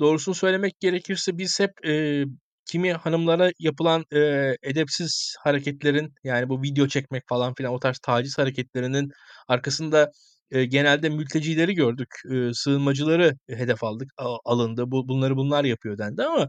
doğrusunu 0.00 0.34
söylemek 0.34 0.80
gerekirse 0.80 1.38
biz 1.38 1.60
hep, 1.60 1.70
eee, 1.84 2.24
kimi 2.66 2.92
hanımlara 2.92 3.50
yapılan, 3.60 4.04
eee, 4.12 4.56
edepsiz 4.62 5.36
hareketlerin, 5.44 6.14
yani 6.24 6.48
bu 6.48 6.62
video 6.62 6.88
çekmek 6.88 7.22
falan 7.28 7.54
filan 7.54 7.74
o 7.74 7.78
tarz 7.80 7.98
taciz 7.98 8.38
hareketlerinin 8.38 9.10
arkasında, 9.48 10.10
eee, 10.52 10.64
genelde 10.64 11.08
mültecileri 11.08 11.74
gördük, 11.74 12.08
eee, 12.30 12.50
sığınmacıları 12.54 13.34
hedef 13.50 13.84
aldık, 13.84 14.08
alındı. 14.44 14.90
Bu 14.90 15.08
bunları 15.08 15.36
bunlar 15.36 15.64
yapıyor 15.64 15.98
dendi 15.98 16.22
ama 16.24 16.48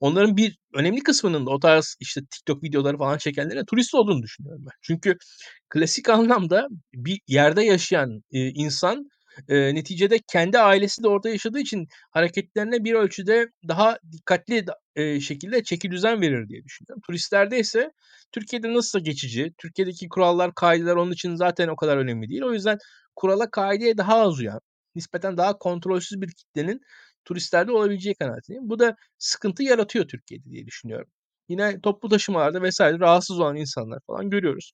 onların 0.00 0.36
bir 0.36 0.58
önemli 0.74 1.00
kısmının 1.02 1.46
da 1.46 1.50
o 1.50 1.60
tarz, 1.60 1.96
işte, 2.00 2.20
TikTok 2.30 2.62
videoları 2.64 2.98
falan 2.98 3.18
çekenlerin 3.18 3.64
turist 3.64 3.94
olduğunu 3.94 4.22
düşünüyorum 4.22 4.62
ben. 4.66 4.72
Çünkü 4.82 5.16
klasik 5.70 6.08
anlamda 6.10 6.68
bir 6.94 7.20
yerde 7.28 7.62
yaşayan, 7.64 8.22
eee, 8.32 8.52
insan, 8.54 9.08
eee, 9.48 9.74
neticede 9.74 10.18
kendi 10.32 10.58
ailesi 10.58 11.02
de 11.02 11.08
orada 11.08 11.28
yaşadığı 11.30 11.60
için 11.60 11.86
hareketlerine 12.10 12.84
bir 12.84 12.94
ölçüde 12.94 13.46
daha 13.68 13.98
dikkatli 14.12 14.64
eee, 14.96 15.20
şekilde 15.20 15.64
çekidüzen 15.64 16.20
verir 16.20 16.48
diye 16.48 16.64
düşünüyorum. 16.64 17.02
Turistlerde 17.06 17.58
ise 17.60 17.90
Türkiye'de 18.32 18.74
nasılsa 18.74 18.98
geçici, 18.98 19.52
Türkiye'deki 19.58 20.08
kurallar, 20.08 20.54
kaideler 20.54 20.96
onun 20.96 21.12
için 21.12 21.34
zaten 21.36 21.68
o 21.68 21.76
kadar 21.76 21.96
önemli 21.96 22.28
değil. 22.28 22.42
O 22.42 22.52
yüzden 22.52 22.78
kurala, 23.16 23.50
kaideye 23.50 23.98
daha 23.98 24.20
az 24.20 24.38
uyan, 24.40 24.60
nispeten 24.94 25.36
daha 25.36 25.58
kontrolsüz 25.58 26.20
bir 26.20 26.28
kitlenin 26.32 26.80
turistlerde 27.24 27.72
olabileceği 27.72 28.14
kanaatindeyim. 28.14 28.70
Bu 28.70 28.78
da 28.78 28.96
sıkıntı 29.18 29.62
yaratıyor 29.62 30.08
Türkiye'de 30.08 30.50
diye 30.50 30.66
düşünüyorum. 30.66 31.08
Yine 31.48 31.80
toplu 31.80 32.08
taşımalarda 32.08 32.62
vs. 32.70 32.80
rahatsız 32.80 33.40
olan 33.40 33.56
insanlar 33.56 34.00
falan 34.06 34.30
görüyoruz. 34.30 34.72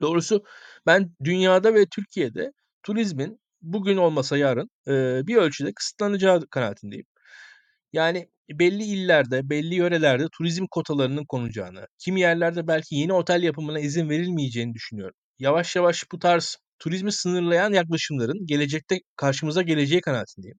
Doğrusu 0.00 0.44
ben 0.86 1.14
dünyada 1.24 1.74
ve 1.74 1.86
Türkiye'de 1.86 2.52
turizmin 2.82 3.40
bugün 3.62 3.96
olmasa 3.96 4.36
yarın, 4.38 4.70
eee, 4.86 5.22
bir 5.26 5.36
ölçüde 5.36 5.72
kısıtlanacağı 5.74 6.46
kanaatindeyim. 6.50 7.06
Yani 7.92 8.28
belli 8.50 8.84
illerde, 8.84 9.50
belli 9.50 9.74
yörelerde 9.74 10.24
turizm 10.38 10.66
kotalarının 10.70 11.24
konacağını, 11.26 11.86
kimi 11.98 12.20
yerlerde 12.20 12.66
belki 12.68 12.94
yeni 12.96 13.12
otel 13.12 13.42
yapımına 13.42 13.80
izin 13.80 14.08
verilmeyeceğini 14.10 14.74
düşünüyorum. 14.74 15.14
Yavaş 15.38 15.76
yavaş 15.76 16.04
bu 16.12 16.18
tarz 16.18 16.56
turizmi 16.78 17.12
sınırlayan 17.12 17.72
yaklaşımların 17.72 18.46
gelecekte 18.46 19.00
karşımıza 19.16 19.62
geleceği 19.62 20.00
kanaatindeyim. 20.00 20.58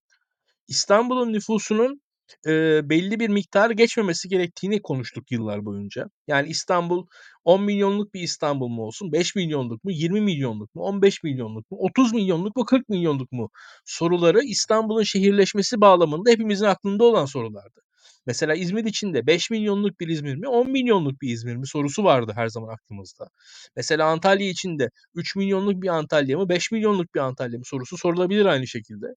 İstanbul'un 0.72 1.34
nüfusunun, 1.34 2.02
eee, 2.48 2.82
belli 2.84 3.20
bir 3.20 3.30
miktarı 3.30 3.74
geçmemesi 3.74 4.30
gerektiğini 4.30 4.82
konuştuk 4.82 5.32
yıllar 5.32 5.66
boyunca. 5.66 6.06
Yani 6.28 6.50
İstanbul 6.50 7.08
10 7.46 7.64
milyonluk 7.64 8.14
bir 8.14 8.22
İstanbul 8.22 8.68
mu 8.68 8.82
olsun, 8.84 9.12
5 9.12 9.36
milyonluk 9.36 9.84
mu, 9.84 9.92
20 9.92 10.22
milyonluk 10.22 10.76
mu, 10.76 10.82
15 10.84 11.24
milyonluk 11.24 11.72
mu, 11.72 11.78
30 11.82 12.14
milyonluk 12.14 12.56
mu, 12.56 12.66
40 12.66 12.90
milyonluk 12.90 13.32
mu 13.32 13.50
soruları 13.86 14.42
İstanbul'un 14.44 15.04
şehirleşmesi 15.04 15.82
bağlamında 15.82 16.30
hepimizin 16.32 16.66
aklında 16.66 17.04
olan 17.04 17.26
sorulardı. 17.26 17.82
Mesela 18.26 18.56
İzmir 18.56 18.86
için 18.86 19.14
de 19.14 19.28
5 19.28 19.50
milyonluk 19.52 20.00
bir 20.00 20.08
İzmir 20.08 20.36
mi, 20.36 20.48
10 20.48 20.70
milyonluk 20.72 21.22
bir 21.22 21.30
İzmir 21.34 21.56
mi 21.56 21.68
sorusu 21.68 22.04
vardı 22.04 22.32
her 22.36 22.48
zaman 22.48 22.74
aklımızda. 22.74 23.28
Mesela 23.76 24.06
Antalya 24.08 24.48
için 24.50 24.80
de 24.80 24.90
3 25.16 25.36
milyonluk 25.36 25.82
bir 25.82 25.88
Antalya 25.88 26.38
mı, 26.38 26.50
5 26.50 26.72
milyonluk 26.72 27.16
bir 27.16 27.20
Antalya 27.20 27.58
mı 27.60 27.66
sorusu 27.66 27.98
sorulabilir 27.98 28.46
aynı 28.46 28.68
şekilde. 28.68 29.08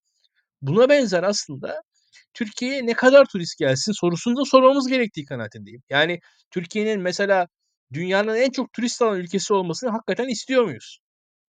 Buna 0.66 0.88
benzer 0.88 1.22
aslında 1.22 1.82
Türkiye'ye 2.34 2.86
ne 2.86 2.94
kadar 2.94 3.26
turist 3.26 3.58
gelsin 3.58 3.92
sorusunu 3.92 4.36
da 4.36 4.46
sormamız 4.46 4.88
gerektiği 4.88 5.24
kanaatindeyim. 5.26 5.82
Yani 5.90 6.20
Türkiye'nin 6.52 7.00
mesela 7.00 7.48
dünyanın 7.94 8.36
en 8.36 8.50
çok 8.50 8.72
turist 8.74 9.02
alan 9.02 9.20
ülkesi 9.20 9.54
olmasını 9.54 9.90
hakikaten 9.90 10.28
istiyor 10.28 10.64
muyuz? 10.64 11.00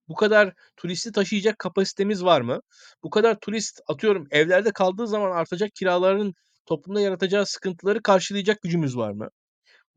Bu 0.10 0.16
kadar 0.16 0.54
turisti 0.78 1.12
taşıyacak 1.14 1.60
kapasitemiz 1.60 2.26
var 2.26 2.42
mı? 2.42 2.62
Bu 3.04 3.12
kadar 3.12 3.40
turist, 3.42 3.82
atıyorum, 3.88 4.28
evlerde 4.32 4.72
kaldığı 4.74 5.08
zaman 5.08 5.32
artacak 5.32 5.76
kiraların 5.76 6.34
toplumda 6.68 7.02
yaratacağı 7.02 7.46
sıkıntıları 7.46 8.04
karşılayacak 8.04 8.62
gücümüz 8.64 8.98
var 8.98 9.12
mı? 9.12 9.30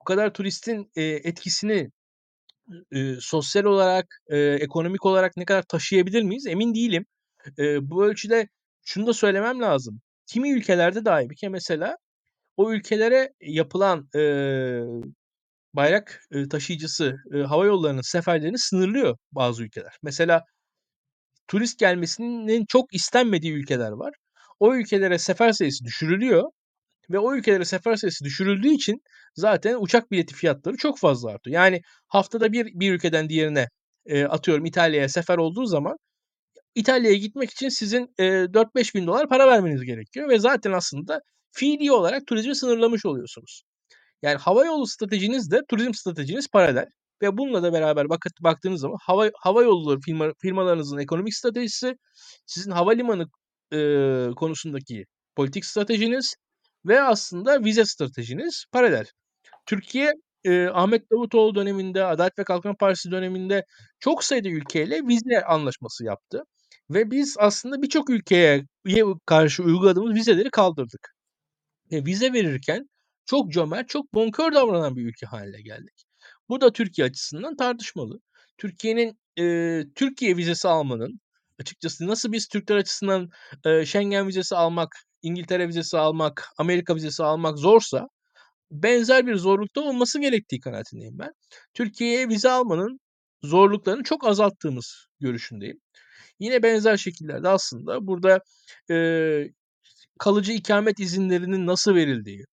Bu 0.00 0.04
kadar 0.04 0.34
turistin, 0.34 0.92
eee, 0.96 1.20
etkisini, 1.24 1.90
eee, 2.92 3.16
sosyal 3.20 3.64
olarak, 3.64 4.06
eee, 4.30 4.54
ekonomik 4.60 5.06
olarak 5.06 5.36
ne 5.36 5.44
kadar 5.44 5.62
taşıyabilir 5.62 6.22
miyiz 6.22 6.46
emin 6.46 6.74
değilim. 6.74 7.06
Eee, 7.58 7.78
bu 7.82 8.04
ölçüde 8.06 8.48
şunu 8.88 9.06
da 9.06 9.12
söylemem 9.14 9.60
lazım. 9.62 10.00
Kimi 10.26 10.52
ülkelerde 10.52 11.04
dahi 11.04 11.30
bir 11.30 11.36
kere 11.36 11.50
mesela 11.50 11.96
o 12.56 12.72
ülkelere 12.74 13.32
yapılan, 13.42 14.08
eee, 14.16 14.84
bayrak, 15.74 16.22
eee, 16.32 16.48
taşıyıcısı, 16.48 17.16
eee, 17.34 17.42
hava 17.42 17.66
yollarının 17.66 18.02
seferlerini 18.02 18.58
sınırlıyor 18.58 19.16
bazı 19.32 19.64
ülkeler. 19.64 19.92
Mesela 20.02 20.44
turist 21.48 21.78
gelmesinin 21.78 22.64
çok 22.68 22.94
istenmediği 22.94 23.52
ülkeler 23.52 23.90
var. 23.92 24.14
O 24.60 24.74
ülkelere 24.74 25.18
sefer 25.18 25.52
sayısı 25.52 25.84
düşürülüyor 25.84 26.50
ve 27.10 27.20
o 27.20 27.36
ülkelere 27.36 27.66
sefer 27.66 27.96
sayısı 27.96 28.24
düşürüldüğü 28.24 28.68
için 28.70 29.02
zaten 29.36 29.76
uçak 29.80 30.10
bileti 30.12 30.34
fiyatları 30.36 30.76
çok 30.78 30.98
fazla 30.98 31.30
artıyor. 31.30 31.54
Yani 31.54 31.82
haftada 32.08 32.52
bir, 32.52 32.66
bir 32.80 32.92
ülkeden 32.94 33.28
diğerine, 33.28 33.68
eee, 34.06 34.24
atıyorum 34.24 34.66
İtalya'ya 34.66 35.08
sefer 35.08 35.38
olduğu 35.38 35.66
zaman 35.66 35.96
İtalya'ya 36.74 37.16
gitmek 37.16 37.50
için 37.50 37.68
sizin, 37.68 38.14
eee, 38.18 38.54
$4.000-5.000 38.54 39.28
para 39.28 39.46
vermeniz 39.48 39.82
gerekiyor 39.84 40.28
ve 40.28 40.38
zaten 40.38 40.72
aslında 40.72 41.20
fiili 41.52 41.92
olarak 41.92 42.26
turizmi 42.26 42.54
sınırlamış 42.56 43.06
oluyorsunuz. 43.06 43.62
Yani 44.22 44.36
havayolu 44.38 44.86
stratejiniz 44.86 45.50
de 45.50 45.62
turizm 45.70 45.94
stratejiniz 45.94 46.48
paralel 46.48 46.86
ve 47.22 47.38
bununla 47.38 47.62
da 47.62 47.72
beraber 47.72 48.08
bakıt 48.10 48.32
baktığınız 48.42 48.80
zaman 48.80 48.98
hava 49.02 49.30
havayolları 49.40 50.00
firma 50.00 50.32
firmalarınızın 50.42 50.98
ekonomik 50.98 51.34
stratejisi, 51.34 51.96
sizin 52.46 52.70
havalimanı, 52.70 53.26
eee, 53.72 54.30
konusundaki 54.36 55.04
politik 55.36 55.64
stratejiniz 55.64 56.34
ve 56.86 57.02
aslında 57.02 57.64
vize 57.64 57.84
stratejiniz 57.84 58.64
paralel. 58.72 59.06
Türkiye, 59.66 60.12
eee, 60.44 60.68
Ahmet 60.74 61.10
Davutoğlu 61.12 61.54
döneminde, 61.54 62.04
Adalet 62.04 62.38
ve 62.38 62.44
Kalkınma 62.44 62.76
Partisi 62.76 63.10
döneminde 63.10 63.64
çok 64.00 64.24
sayıda 64.24 64.48
ülkeyle 64.48 65.00
vize 65.08 65.44
anlaşması 65.46 66.04
yaptı 66.04 66.44
ve 66.90 67.10
biz 67.10 67.36
aslında 67.38 67.82
birçok 67.82 68.10
ülkeye 68.10 68.66
karşı 69.26 69.62
uyguladığımız 69.62 70.14
vizeleri 70.14 70.50
kaldırdık. 70.50 71.14
Ve 71.92 72.04
vize 72.06 72.32
verirken 72.32 72.90
çok 73.26 73.52
cömert, 73.52 73.88
çok 73.88 74.14
bonkör 74.14 74.52
davranan 74.52 74.96
bir 74.96 75.06
ülke 75.06 75.26
hâline 75.26 75.60
geldik. 75.62 76.04
Bu 76.48 76.60
da 76.60 76.72
Türkiye 76.72 77.06
açısından 77.06 77.56
tartışmalı. 77.56 78.20
Türkiye'nin, 78.58 79.18
eee, 79.36 79.86
Türkiye 79.94 80.36
vizesi 80.36 80.68
almanın 80.68 81.20
açıkçası 81.60 82.06
nasıl 82.06 82.32
biz 82.32 82.48
Türkler 82.48 82.76
açısından, 82.76 83.28
eee, 83.66 83.86
Schengen 83.86 84.28
vizesi 84.28 84.56
almak, 84.56 84.96
İngiltere 85.22 85.68
vizesi 85.68 85.98
almak, 85.98 86.48
Amerika 86.58 86.94
vizesi 86.96 87.24
almak 87.24 87.58
zorsa 87.58 88.08
benzer 88.70 89.26
bir 89.26 89.36
zorlukta 89.36 89.80
olması 89.80 90.20
gerektiği 90.20 90.60
kanaatindeyim 90.60 91.18
ben. 91.18 91.32
Türkiye'ye 91.74 92.28
vize 92.28 92.50
almanın 92.50 93.00
zorluklarını 93.42 94.02
çok 94.04 94.26
azalttığımız 94.26 95.06
görüşündeyim. 95.20 95.80
Yine 96.40 96.62
benzer 96.62 96.96
şekillerde 96.96 97.48
aslında 97.48 98.06
burada, 98.06 98.40
eee, 98.90 99.52
kalıcı 100.20 100.52
ikamet 100.52 101.00
izinlerinin 101.00 101.66
nasıl 101.66 101.94
verildiği, 101.94 102.44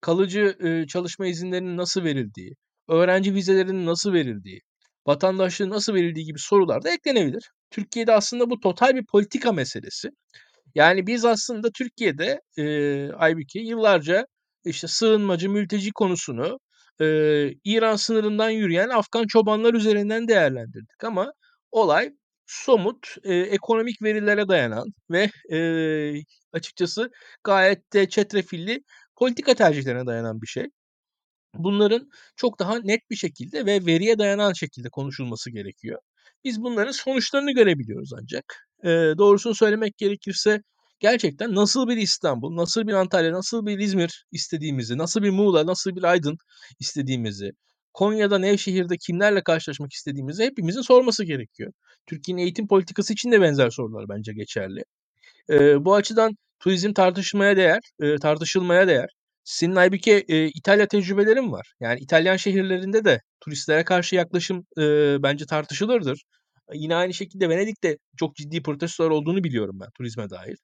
kalıcı, 0.00 0.56
eee, 0.64 0.86
çalışma 0.88 1.26
izinlerinin 1.26 1.76
nasıl 1.76 2.04
verildiği, 2.04 2.54
öğrenci 2.88 3.34
vizelerinin 3.34 3.86
nasıl 3.86 4.12
verildiği, 4.12 4.60
vatandaşlığın 5.06 5.70
nasıl 5.70 5.94
verildiği 5.94 6.26
gibi 6.26 6.38
sorular 6.40 6.84
da 6.84 6.90
eklenebilir. 6.90 7.50
Türkiye'de 7.70 8.12
aslında 8.12 8.50
bu 8.50 8.60
total 8.60 8.94
bir 8.96 9.06
politika 9.06 9.52
meselesi. 9.52 10.10
Yani 10.74 11.06
biz 11.06 11.24
aslında 11.24 11.70
Türkiye'de, 11.78 12.40
Aybüke 13.18 13.60
yıllarca 13.60 14.26
işte 14.64 14.88
sığınmacı, 14.88 15.50
mülteci 15.50 15.92
konusunu 15.92 16.58
eee, 17.00 17.54
İran 17.64 17.96
sınırından 17.96 18.50
yürüyen 18.50 18.88
Afgan 18.88 19.26
çobanlar 19.28 19.74
üzerinden 19.74 20.28
değerlendirdik 20.28 21.04
ama 21.04 21.32
olay 21.72 22.12
somut, 22.46 23.16
eee, 23.24 23.40
ekonomik 23.40 24.02
verilere 24.02 24.48
dayanan 24.48 24.94
ve, 25.10 25.30
eee, 25.50 26.22
açıkçası 26.52 27.10
gayet 27.44 27.92
de 27.92 28.08
çetrefilli 28.08 28.84
politika 29.16 29.54
tercihlerine 29.54 30.06
dayanan 30.06 30.42
bir 30.42 30.46
şey. 30.46 30.66
Bunların 31.54 32.10
çok 32.36 32.58
daha 32.58 32.78
net 32.80 33.10
bir 33.10 33.16
şekilde 33.16 33.66
ve 33.66 33.86
veriye 33.86 34.18
dayanan 34.18 34.52
şekilde 34.52 34.88
konuşulması 34.90 35.50
gerekiyor. 35.50 35.98
Biz 36.44 36.62
bunların 36.62 36.92
sonuçlarını 36.92 37.52
görebiliyoruz 37.52 38.10
ancak. 38.22 38.44
Eee, 38.84 39.14
doğrusunu 39.18 39.54
söylemek 39.54 39.98
gerekirse 39.98 40.62
gerçekten 41.00 41.54
nasıl 41.54 41.88
bir 41.88 41.96
İstanbul, 41.96 42.56
nasıl 42.56 42.86
bir 42.88 42.92
Antalya, 42.92 43.32
nasıl 43.32 43.66
bir 43.66 43.78
İzmir 43.78 44.26
istediğimizi, 44.32 44.98
nasıl 44.98 45.22
bir 45.22 45.30
Muğla, 45.30 45.66
nasıl 45.66 45.96
bir 45.96 46.02
Aydın 46.04 46.38
istediğimizi, 46.80 47.52
Konya'da, 47.96 48.38
Nevşehir'de 48.40 48.98
kimlerle 48.98 49.42
karşılaşmak 49.44 49.94
istediğimizi 49.94 50.44
hepimizin 50.44 50.82
sorması 50.82 51.24
gerekiyor. 51.24 51.72
Türkiye'nin 52.08 52.42
eğitim 52.42 52.68
politikası 52.68 53.14
için 53.14 53.32
de 53.32 53.42
benzer 53.42 53.70
sorular 53.70 54.06
bence 54.10 54.34
geçerli. 54.34 54.84
Eee, 55.50 55.76
bu 55.80 55.94
açıdan 55.94 56.36
turizm 56.60 56.92
tartışmaya 56.92 57.56
değer, 57.58 57.80
eee, 58.02 58.16
tartışılmaya 58.22 58.88
değer. 58.88 59.10
Senin 59.44 59.76
Aybüke, 59.76 60.22
eee, 60.28 60.46
İtalya 60.54 60.88
tecrübelerin 60.88 61.52
var. 61.52 61.72
Yani 61.80 62.00
İtalyan 62.00 62.36
şehirlerinde 62.36 63.04
de 63.06 63.22
turistlere 63.40 63.84
karşı 63.84 64.16
yaklaşım, 64.16 64.66
eee, 64.78 65.18
bence 65.20 65.46
tartışılırdır. 65.46 66.24
Yine 66.74 66.94
aynı 66.96 67.14
şekilde 67.14 67.48
Venedik'te 67.48 67.98
çok 68.18 68.36
ciddi 68.36 68.62
protestolar 68.62 69.10
olduğunu 69.10 69.44
biliyorum 69.44 69.78
ben 69.80 69.90
turizme 69.90 70.30
dair. 70.30 70.58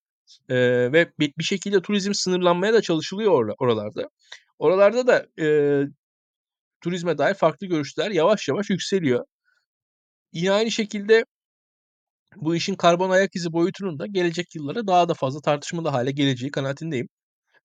Eee, 0.51 0.93
ve 0.93 1.13
bi 1.21 1.33
bir 1.39 1.45
şekilde 1.45 1.83
turizm 1.83 2.15
sınırlanmaya 2.15 2.75
da 2.75 2.83
çalışılıyor 2.83 3.33
orla 3.33 3.55
oralarda. 3.59 4.09
Oralarda 4.59 5.07
da, 5.07 5.27
eee, 5.39 5.89
turizme 6.83 7.19
dair 7.19 7.35
farklı 7.35 7.67
görüşler 7.67 8.11
yavaş 8.11 8.49
yavaş 8.49 8.71
yükseliyor. 8.71 9.25
Yine 10.33 10.51
aynı 10.53 10.71
şekilde 10.71 11.25
bu 12.37 12.57
işin 12.57 12.75
karbon 12.75 13.11
ayak 13.11 13.37
izi 13.37 13.53
boyutunun 13.53 13.99
da 13.99 14.07
gelecek 14.07 14.55
yıllara 14.55 14.87
daha 14.87 15.09
da 15.09 15.15
fazla 15.15 15.41
tartışmalı 15.41 15.89
hâle 15.89 16.11
geleceği 16.11 16.51
kanaatindeyim. 16.51 17.09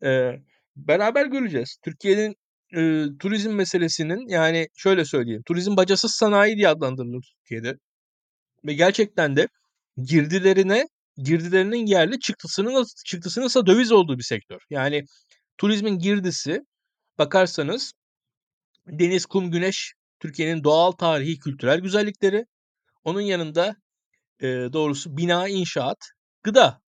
Eee, 0.04 0.42
beraber 0.78 1.26
göreceğiz. 1.28 1.78
Türkiye'nin, 1.86 2.36
eee, 2.74 3.08
turizm 3.20 3.52
meselesinin 3.54 4.30
yani 4.30 4.68
şöyle 4.78 5.06
söyleyeyim, 5.06 5.44
turizm 5.48 5.78
bacasız 5.78 6.12
sanayi 6.12 6.58
diye 6.58 6.70
adlandırılır 6.70 7.36
Türkiye'de 7.40 7.76
ve 8.66 8.74
gerçekten 8.74 9.36
de 9.36 9.48
girdilerine 10.04 10.88
girdilerinin 11.18 11.86
yerli 11.86 12.20
çıktısının 12.20 12.86
çıktısının 13.06 13.46
ise 13.48 13.66
döviz 13.66 13.92
olduğu 13.92 14.18
bir 14.18 14.24
sektör. 14.24 14.60
Yani 14.70 15.04
turizmin 15.58 16.00
girdisi 16.00 16.62
bakarsanız 17.20 17.94
deniz, 18.88 19.26
kum, 19.26 19.52
güneş, 19.52 19.94
Türkiye'nin 20.20 20.64
doğal, 20.64 20.92
tarihi, 20.92 21.40
kültürel 21.40 21.80
güzellikleri. 21.80 22.46
Onun 23.04 23.22
yanında, 23.22 23.76
eee, 24.42 24.74
doğrusu 24.74 25.18
bina, 25.18 25.50
inşaat, 25.50 25.98
gıda 26.44 26.82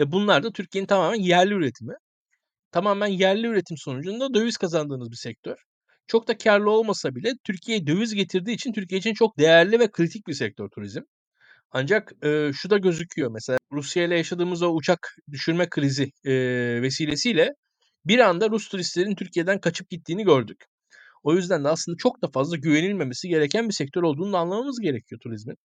ve 0.00 0.12
bunlar 0.12 0.42
da 0.42 0.52
Türkiye'nin 0.52 0.86
tamamen 0.86 1.20
yerli 1.20 1.54
üretimi. 1.54 1.94
Tamamen 2.72 3.06
yerli 3.06 3.46
üretim 3.46 3.76
sonucunda 3.78 4.34
döviz 4.34 4.56
kazandığınız 4.56 5.10
bir 5.10 5.16
sektör. 5.16 5.56
Çok 6.06 6.28
da 6.28 6.38
kârlı 6.38 6.70
olmasa 6.70 7.14
bile 7.14 7.32
Türkiye'ye 7.44 7.86
döviz 7.86 8.14
getirdiği 8.14 8.52
için 8.54 8.72
Türkiye 8.72 8.98
için 8.98 9.14
çok 9.14 9.38
değerli 9.38 9.80
ve 9.80 9.90
kritik 9.92 10.26
bir 10.28 10.34
sektör 10.34 10.68
turizm. 10.68 11.00
Ancak, 11.70 12.12
eee, 12.24 12.50
şu 12.54 12.70
da 12.70 12.78
gözüküyor 12.78 13.30
mesela 13.32 13.58
Rusya'yla 13.72 14.16
yaşadığımız 14.16 14.62
o 14.62 14.68
uçak 14.74 15.16
düşürme 15.32 15.68
krizi, 15.70 16.12
eee, 16.24 16.82
vesilesiyle 16.82 17.54
bir 18.06 18.18
anda 18.18 18.50
Rus 18.50 18.68
turistlerin 18.68 19.14
Türkiye'den 19.16 19.60
kaçıp 19.60 19.90
gittiğini 19.90 20.24
gördük. 20.24 20.64
O 21.24 21.34
yüzden 21.36 21.64
de 21.64 21.68
aslında 21.70 21.98
çok 21.98 22.22
da 22.22 22.28
fazla 22.28 22.58
güvenilmemesi 22.58 23.28
gereken 23.30 23.68
bir 23.70 23.74
sektör 23.74 24.02
olduğunu 24.04 24.34
da 24.34 24.38
anlamamız 24.40 24.80
gerekiyor 24.80 25.20
turizmin. 25.22 25.56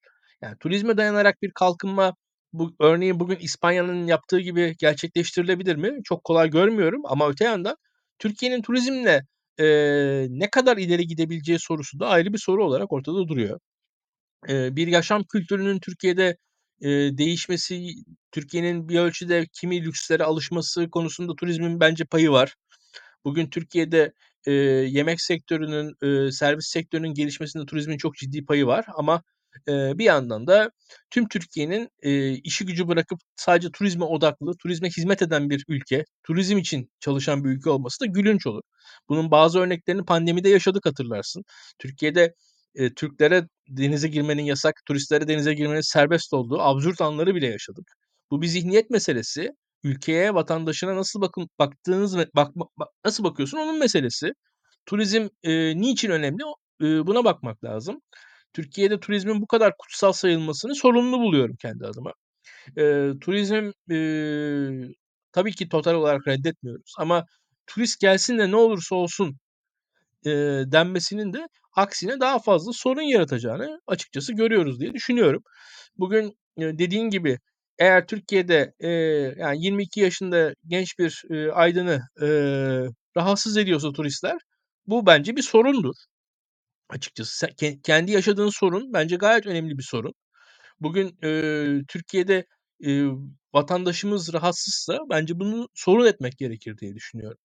Yani 0.44 0.58
turizme 0.60 0.98
dayanarak 0.98 1.44
bir 1.44 1.52
kalkınma 1.56 2.16
bu 2.54 2.76
örneğin 2.82 3.22
bugün 3.22 3.38
İspanya'nın 3.42 4.08
yaptığı 4.08 4.40
gibi 4.42 4.76
gerçekleştirilebilir 4.80 5.78
mi? 5.78 6.00
Çok 6.06 6.26
kolay 6.26 6.50
görmüyorum 6.52 7.02
ama 7.06 7.30
öte 7.30 7.46
yandan 7.46 7.78
Türkiye'nin 8.20 8.62
turizmle, 8.62 9.26
eee, 9.60 10.28
ne 10.30 10.50
kadar 10.52 10.78
ileri 10.78 11.08
gidebileceği 11.08 11.60
sorusu 11.60 12.00
da 12.00 12.08
ayrı 12.10 12.34
bir 12.34 12.40
soru 12.40 12.66
olarak 12.66 12.94
ortada 12.94 13.28
duruyor. 13.28 13.60
Eee, 14.50 14.70
bir 14.74 14.88
yaşam 14.88 15.24
kültürünün 15.24 15.80
Türkiye'de, 15.80 16.38
eee, 16.82 17.18
değişmesi, 17.18 17.86
Türkiye'nin 18.32 18.90
bir 18.90 19.00
ölçüde 19.00 19.46
kimi 19.54 19.84
lükslere 19.86 20.24
alışması 20.24 20.90
konusunda 20.90 21.36
turizmin 21.36 21.80
bence 21.80 22.06
payı 22.06 22.32
var. 22.32 22.56
Bugün 23.26 23.50
Türkiye'de, 23.50 24.14
eee, 24.48 24.54
yemek 24.90 25.22
sektörünün, 25.22 25.94
eee, 26.04 26.32
servis 26.32 26.68
sektörünün 26.68 27.14
gelişmesinde 27.14 27.66
turizmin 27.66 27.98
çok 27.98 28.16
ciddi 28.16 28.46
payı 28.46 28.66
var 28.66 28.86
ama, 28.96 29.24
eee, 29.68 29.94
bir 29.96 30.06
yandan 30.06 30.48
da 30.48 30.72
tüm 31.10 31.28
Türkiye'nin, 31.28 31.90
eee, 32.04 32.34
işi 32.44 32.66
gücü 32.66 32.88
bırakıp 32.88 33.20
sadece 33.36 33.72
turizme 33.72 34.06
odaklı, 34.06 34.52
turizme 34.58 34.90
hizmet 34.90 35.22
eden 35.22 35.50
bir 35.50 35.66
ülke, 35.68 36.06
turizm 36.24 36.58
için 36.58 36.92
çalışan 37.00 37.44
bir 37.44 37.50
ülke 37.50 37.70
olması 37.70 38.00
da 38.02 38.06
gülünç 38.06 38.48
olur. 38.48 38.62
Bunun 39.10 39.32
bazı 39.32 39.60
örneklerini 39.60 40.06
pandemide 40.06 40.50
yaşadık 40.50 40.86
hatırlarsın. 40.86 41.44
Türkiye'de, 41.80 42.34
eee, 42.76 42.94
Türklere 42.94 43.48
denize 43.70 44.08
girmenin 44.08 44.44
yasak, 44.44 44.82
turistlere 44.88 45.28
denize 45.28 45.54
girmenin 45.54 45.82
serbest 45.82 46.34
olduğu 46.34 46.60
absürt 46.62 47.02
anları 47.02 47.36
bile 47.36 47.48
yaşadık. 47.48 47.94
Bu 48.32 48.42
bir 48.42 48.48
zihniyet 48.48 48.90
meselesi. 48.90 49.52
Ülkeye, 49.84 50.34
vatandaşına 50.34 50.96
nasıl 50.96 51.22
bakın 51.22 51.50
baktığınız 51.60 52.18
ve 52.18 52.28
bakma 52.36 52.66
bak 52.80 52.90
nasıl 53.06 53.24
bakıyorsun 53.24 53.58
onun 53.58 53.80
meselesi. 53.80 54.34
Turizm, 54.86 55.28
eee, 55.44 55.74
niçin 55.78 56.12
önemli? 56.12 56.44
Eee, 56.82 56.88
buna 57.08 57.24
bakmak 57.26 57.64
lazım. 57.64 58.02
Türkiye'de 58.54 59.00
turizmin 59.00 59.42
bu 59.42 59.48
kadar 59.48 59.74
kutsal 59.80 60.12
sayılmasını 60.14 60.76
sorunlu 60.76 61.20
buluyorum 61.22 61.56
kendi 61.62 61.86
adıma. 61.88 62.14
Eee, 62.78 63.14
turizm, 63.22 63.72
eee, 63.92 64.96
tabii 65.34 65.54
ki 65.56 65.70
total 65.70 65.96
olarak 65.96 66.28
reddetmiyoruz 66.30 66.94
ama 67.00 67.26
turist 67.68 68.02
gelsin 68.02 68.38
de 68.40 68.52
ne 68.52 68.56
olursa 68.58 68.96
olsun, 68.96 69.38
eee, 70.26 70.64
denmesinin 70.72 71.34
de 71.34 71.48
aksine 71.78 72.20
daha 72.20 72.40
fazla 72.40 72.72
sorun 72.74 73.02
yaratacağını 73.02 73.82
açıkçası 73.88 74.34
görüyoruz 74.34 74.80
diye 74.80 74.94
düşünüyorum. 74.94 75.44
Bugün, 75.98 76.38
eee, 76.58 76.80
dediğin 76.80 77.10
gibi 77.10 77.40
eğer 77.80 78.08
Türkiye'de, 78.08 78.74
eee, 78.82 79.36
yani 79.40 79.64
22 79.66 80.02
yaşında 80.02 80.54
genç 80.68 81.00
bir, 81.00 81.24
eee, 81.30 81.50
aydını, 81.52 82.02
eee, 82.22 82.88
rahatsız 83.18 83.58
ediyorsa 83.58 83.92
turistler 83.94 84.38
bu 84.88 85.06
bence 85.06 85.36
bir 85.36 85.42
sorundur. 85.42 85.96
Açıkçası 86.90 87.48
kendi 87.84 88.12
yaşadığın 88.12 88.50
sorun 88.50 88.94
bence 88.94 89.16
gayet 89.16 89.48
önemli 89.48 89.78
bir 89.78 89.84
sorun. 89.84 90.14
Bugün, 90.82 91.18
eee, 91.24 91.82
Türkiye'de, 91.90 92.46
eee, 92.80 93.08
vatandaşımız 93.54 94.34
rahatsızsa 94.34 95.00
bence 95.10 95.40
bunu 95.40 95.68
sorun 95.76 96.06
etmek 96.08 96.38
gerekir 96.38 96.78
diye 96.78 96.96
düşünüyorum. 96.96 97.38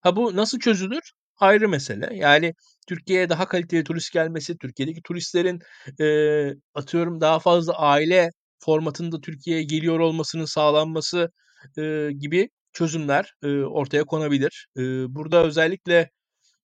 Ha, 0.00 0.16
bu 0.16 0.36
nasıl 0.36 0.58
çözülür? 0.60 1.12
Ayrı 1.38 1.68
mesele. 1.68 2.10
Yani 2.16 2.54
Türkiye'ye 2.88 3.28
daha 3.30 3.48
kaliteli 3.48 3.84
turist 3.84 4.12
gelmesi, 4.12 4.58
Türkiye'deki 4.58 5.02
turistlerin, 5.02 5.60
eee, 6.00 6.56
atıyorum 6.74 7.20
daha 7.20 7.38
fazla 7.40 7.74
aile 7.78 8.30
formatında 8.60 9.20
Türkiye'ye 9.20 9.62
geliyor 9.62 10.00
olmasının 10.00 10.44
sağlanması, 10.44 11.32
eee, 11.76 12.12
gibi 12.12 12.50
çözümler, 12.72 13.34
eee, 13.44 13.50
ortaya 13.64 14.04
konabilir. 14.04 14.66
Eee, 14.76 15.06
burada 15.08 15.44
özellikle 15.44 16.10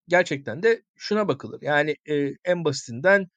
gerçekten 0.09 0.63
de 0.63 0.83
şuna 0.97 1.29
bakılır. 1.29 1.63
Yani, 1.63 1.97
eee, 2.07 2.37
en 2.45 2.65
basitinden 2.65 3.29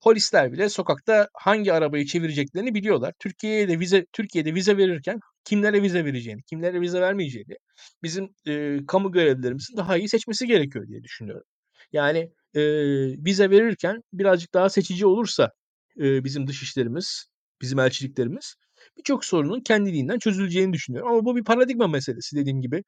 polisler 0.00 0.52
bile 0.52 0.68
sokakta 0.68 1.28
hangi 1.34 1.72
arabayı 1.72 2.06
çevireceklerini 2.06 2.74
biliyorlar. 2.74 3.14
Türkiye'ye 3.18 3.68
de 3.68 3.80
vize 3.80 4.06
Türkiye'de 4.12 4.54
vize 4.54 4.76
verirken 4.76 5.20
kimlere 5.44 5.82
vize 5.82 6.04
vereceğini, 6.04 6.42
kimlere 6.42 6.80
vize 6.80 7.00
vermeyeceğini 7.00 7.56
bizim, 8.02 8.28
eee, 8.46 8.80
kamu 8.88 9.12
görevlilerimizin 9.12 9.76
daha 9.76 9.96
iyi 9.96 10.08
seçmesi 10.08 10.46
gerekiyor 10.46 10.86
diye 10.88 11.02
düşünüyorum. 11.04 11.44
Yani, 11.92 12.18
eee, 12.54 13.24
vize 13.24 13.50
verirken 13.50 14.02
birazcık 14.12 14.54
daha 14.54 14.68
seçici 14.68 15.06
olursa, 15.06 15.50
eee, 15.96 16.24
bizim 16.24 16.46
dışişlerimiz, 16.46 17.26
bizim 17.62 17.78
elçiliklerimiz 17.78 18.54
birçok 18.98 19.24
sorunun 19.24 19.60
kendiliğinden 19.60 20.18
çözüleceğini 20.18 20.72
düşünüyorum 20.72 21.12
ama 21.12 21.24
bu 21.24 21.36
bir 21.36 21.44
paradigma 21.44 21.88
meselesi 21.88 22.36
dediğim 22.36 22.60
gibi. 22.60 22.82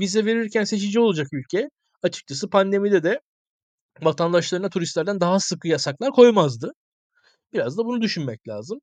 Vize 0.00 0.24
verirken 0.24 0.64
seçici 0.64 1.00
olacak 1.00 1.26
ülke 1.32 1.68
açıkçası 2.02 2.50
pandemide 2.50 3.02
de 3.02 3.20
vatandaşlarına 4.02 4.68
turistlerden 4.68 5.20
daha 5.20 5.40
sıkı 5.40 5.68
yasaklar 5.68 6.10
koymazdı. 6.10 6.72
Biraz 7.52 7.78
da 7.78 7.84
bunu 7.84 8.00
düşünmek 8.00 8.48
lazım. 8.48 8.78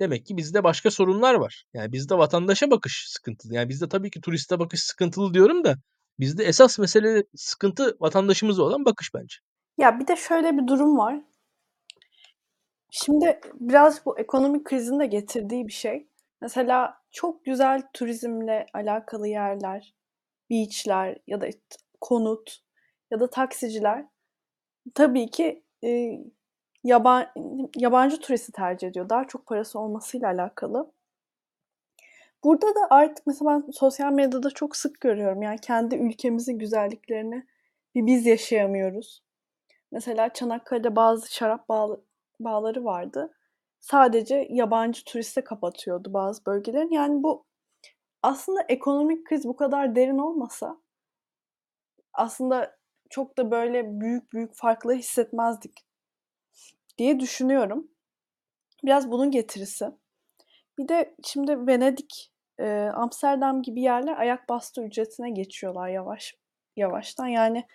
Demek 0.00 0.26
ki 0.26 0.36
bizde 0.36 0.64
başka 0.64 0.90
sorunlar 0.90 1.34
var. 1.34 1.64
Yani 1.74 1.92
bizde 1.92 2.14
vatandaşa 2.18 2.70
bakış 2.70 3.04
sıkıntılı. 3.08 3.54
Yani 3.54 3.68
bizde 3.68 3.88
tabii 3.88 4.10
ki 4.10 4.20
turiste 4.20 4.58
bakış 4.58 4.82
sıkıntılı 4.82 5.34
diyorum 5.34 5.64
da 5.64 5.74
bizde 6.20 6.44
esas 6.44 6.78
mesele 6.78 7.24
sıkıntı 7.36 7.96
vatandaşımıza 8.00 8.62
olan 8.62 8.84
bakış 8.84 9.14
bence. 9.14 9.36
Ya 9.78 10.00
bir 10.00 10.06
de 10.06 10.16
şöyle 10.16 10.58
bir 10.58 10.66
durum 10.66 10.98
var. 10.98 11.20
Şimdi 12.90 13.40
biraz 13.54 14.06
bu 14.06 14.18
ekonomik 14.18 14.64
krizin 14.64 15.00
de 15.00 15.06
getirdiği 15.06 15.66
bir 15.66 15.72
şey. 15.72 16.08
Mesela 16.40 17.02
çok 17.10 17.44
güzel 17.44 17.82
turizmle 17.92 18.66
alakalı 18.74 19.28
yerler, 19.28 19.94
beach'ler 20.50 21.18
ya 21.26 21.40
da 21.40 21.48
konut 22.00 22.58
ya 23.10 23.20
da 23.20 23.30
taksiciler 23.30 24.06
tabii 24.94 25.30
ki 25.30 25.64
e, 25.84 26.18
yaban, 26.84 27.26
yabancı 27.76 28.20
turisti 28.20 28.52
tercih 28.52 28.88
ediyor. 28.88 29.08
Daha 29.08 29.26
çok 29.26 29.46
parası 29.46 29.78
olmasıyla 29.78 30.28
alakalı. 30.28 30.92
Burada 32.44 32.66
da 32.66 32.86
artık 32.90 33.26
mesela 33.26 33.50
ben 33.50 33.70
sosyal 33.70 34.12
medyada 34.12 34.50
çok 34.50 34.76
sık 34.76 35.00
görüyorum. 35.00 35.42
Yani 35.42 35.58
kendi 35.58 35.96
ülkemizin 35.96 36.58
güzelliklerini 36.58 37.46
bir 37.94 38.06
biz 38.06 38.26
yaşayamıyoruz. 38.26 39.22
Mesela 39.92 40.32
Çanakkale'de 40.32 40.96
bazı 40.96 41.34
şarap 41.34 41.68
bağ, 41.68 41.96
bağları 42.44 42.84
vardı. 42.84 43.32
Sadece 43.80 44.46
yabancı 44.50 45.04
turiste 45.04 45.44
kapatıyordu 45.44 46.12
bazı 46.12 46.46
bölgelerin. 46.46 46.90
Yani 46.90 47.22
bu 47.22 47.46
aslında 48.22 48.62
ekonomik 48.68 49.26
kriz 49.26 49.44
bu 49.44 49.56
kadar 49.56 49.94
derin 49.94 50.18
olmasa 50.18 50.80
aslında 52.12 52.76
çok 53.10 53.38
da 53.38 53.50
böyle 53.50 54.00
büyük 54.00 54.32
büyük 54.32 54.54
farkları 54.54 54.98
hissetmezdik 54.98 55.86
diye 56.98 57.20
düşünüyorum. 57.20 57.88
Biraz 58.84 59.10
bunun 59.10 59.30
getirisi. 59.30 59.86
Bir 60.78 60.88
de 60.88 61.14
şimdi 61.24 61.66
Venedik, 61.66 62.32
e, 62.58 62.90
Amsterdam 62.94 63.62
gibi 63.62 63.80
yerler 63.80 64.18
ayak 64.18 64.48
bastı 64.48 64.82
ücretine 64.82 65.30
geçiyorlar 65.30 65.88
yavaş 65.88 66.34
yavaştan. 66.76 67.26
Yani 67.26 67.66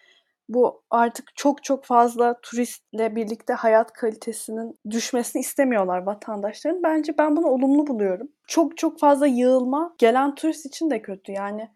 bu 0.50 0.84
artık 0.90 1.32
çok 1.36 1.64
çok 1.64 1.86
fazla 1.86 2.42
turistle 2.42 3.16
birlikte 3.16 3.54
hayat 3.54 3.94
kalitesinin 3.94 4.80
düşmesini 4.90 5.40
istemiyorlar 5.40 6.04
vatandaşların. 6.04 6.84
Bence 6.84 7.18
ben 7.18 7.38
bunu 7.38 7.48
olumlu 7.48 7.88
buluyorum. 7.88 8.28
Çok 8.48 8.78
çok 8.78 9.00
fazla 9.00 9.28
yığılma 9.28 9.96
gelen 9.98 10.36
turist 10.36 10.66
için 10.66 10.90
de 10.90 11.02
kötü. 11.02 11.32
Yani 11.32 11.70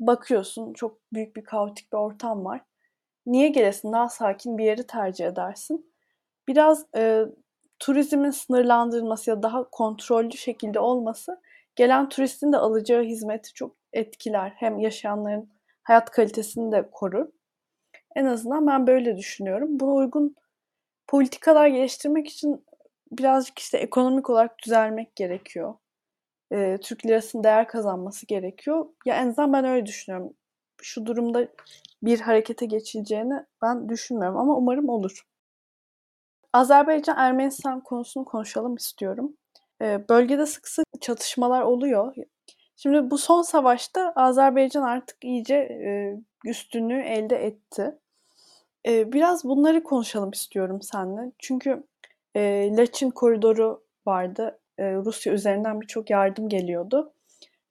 bakıyorsun 0.00 0.72
çok 0.72 0.98
büyük 1.12 1.36
bir 1.36 1.44
kaotik 1.44 1.92
bir 1.92 1.98
ortam 1.98 2.44
var. 2.44 2.60
Niye 3.26 3.48
gelesin? 3.48 3.92
Daha 3.92 4.08
sakin 4.08 4.58
bir 4.58 4.64
yeri 4.64 4.86
tercih 4.86 5.26
edersin. 5.26 5.92
Biraz 6.48 6.86
e, 6.96 7.24
turizmin 7.78 8.30
sınırlandırılması 8.30 9.30
ya 9.30 9.42
daha 9.42 9.70
kontrollü 9.70 10.36
şekilde 10.36 10.80
olması 10.80 11.40
gelen 11.76 12.08
turistin 12.08 12.52
de 12.52 12.56
alacağı 12.56 13.02
hizmeti 13.02 13.54
çok 13.54 13.76
etkiler. 13.92 14.52
Hem 14.56 14.78
yaşayanların 14.78 15.50
hayat 15.82 16.10
kalitesini 16.10 16.72
de 16.72 16.90
korur. 16.92 17.26
En 18.16 18.24
azından 18.24 18.66
ben 18.66 18.86
böyle 18.86 19.16
düşünüyorum. 19.16 19.80
Buna 19.80 19.90
uygun 19.90 20.36
politikalar 21.08 21.66
geliştirmek 21.68 22.28
için 22.28 22.64
birazcık 23.12 23.58
işte 23.58 23.78
ekonomik 23.78 24.30
olarak 24.30 24.58
düzelmek 24.64 25.16
gerekiyor. 25.16 25.74
Ee, 26.52 26.78
Türk 26.82 27.06
lirasının 27.06 27.44
değer 27.44 27.68
kazanması 27.68 28.26
gerekiyor. 28.26 28.86
Ya 29.06 29.16
en 29.16 29.28
azından 29.28 29.52
ben 29.52 29.64
öyle 29.64 29.86
düşünüyorum. 29.86 30.34
Şu 30.82 31.06
durumda 31.06 31.48
bir 32.02 32.20
harekete 32.20 32.66
geçileceğini 32.66 33.34
ben 33.62 33.88
düşünmüyorum 33.88 34.38
ama 34.38 34.56
umarım 34.56 34.88
olur. 34.88 35.26
Azerbaycan-Ermenistan 36.52 37.80
konusunu 37.80 38.24
konuşalım 38.24 38.76
istiyorum. 38.76 39.36
Ee, 39.82 40.08
bölgede 40.08 40.46
sık 40.46 40.68
sık 40.68 40.86
çatışmalar 41.00 41.62
oluyor. 41.62 42.14
Şimdi 42.76 43.10
bu 43.10 43.18
son 43.18 43.42
savaşta 43.42 44.12
Azerbaycan 44.16 44.82
artık 44.82 45.24
iyice 45.24 45.54
e, 45.54 46.16
üstünlüğü 46.44 47.00
elde 47.00 47.46
etti. 47.46 47.98
E, 48.86 49.12
biraz 49.12 49.44
bunları 49.44 49.82
konuşalım 49.82 50.30
istiyorum 50.30 50.82
seninle. 50.82 51.32
Çünkü 51.38 51.84
e, 52.36 52.70
Laçin 52.76 53.10
koridoru 53.10 53.82
vardı. 54.06 54.58
E, 54.78 54.94
Rusya 54.94 55.32
üzerinden 55.32 55.80
birçok 55.80 56.10
yardım 56.10 56.48
geliyordu. 56.48 57.12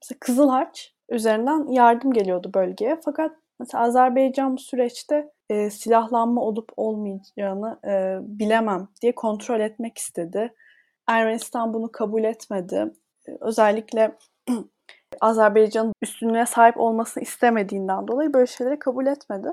Mesela 0.01 0.17
Kızıl 0.19 0.49
Harç 0.49 0.93
üzerinden 1.09 1.67
yardım 1.71 2.13
geliyordu 2.13 2.51
bölgeye. 2.53 2.99
Fakat 3.05 3.31
mesela 3.59 3.83
Azerbaycan 3.83 4.57
bu 4.57 4.61
süreçte 4.61 5.31
e, 5.49 5.69
silahlanma 5.69 6.41
olup 6.41 6.69
olmayacağını 6.77 7.79
e, 7.85 8.17
bilemem 8.21 8.87
diye 9.01 9.15
kontrol 9.15 9.59
etmek 9.59 9.97
istedi. 9.97 10.53
Ermenistan 11.07 11.73
bunu 11.73 11.91
kabul 11.91 12.23
etmedi. 12.23 12.93
Özellikle 13.39 14.17
Azerbaycan'ın 15.21 15.93
üstünlüğe 16.01 16.45
sahip 16.45 16.77
olmasını 16.77 17.23
istemediğinden 17.23 18.07
dolayı 18.07 18.33
böyle 18.33 18.47
şeyleri 18.47 18.79
kabul 18.79 19.05
etmedi. 19.05 19.47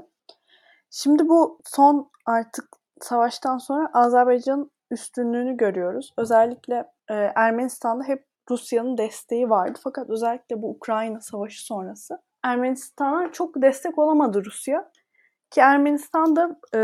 Şimdi 0.90 1.29
bu 1.29 1.61
son 1.64 2.11
artık 2.27 2.69
savaştan 3.01 3.59
sonra 3.59 3.90
Azerbaycan'ın 3.92 4.71
üstünlüğünü 4.90 5.57
görüyoruz. 5.57 6.12
Özellikle 6.19 6.85
e, 7.11 7.14
Ermenistan'da 7.14 8.05
hep 8.05 8.25
Rusya'nın 8.51 8.99
desteği 8.99 9.51
vardı. 9.51 9.79
Fakat 9.85 10.11
özellikle 10.11 10.62
bu 10.62 10.71
Ukrayna 10.71 11.21
savaşı 11.21 11.64
sonrası 11.66 12.19
Ermenistan'a 12.45 13.33
çok 13.33 13.62
destek 13.62 13.99
olamadı 13.99 14.45
Rusya. 14.45 14.90
Ki 15.51 15.61
Ermenistan'da 15.61 16.61
e, 16.75 16.81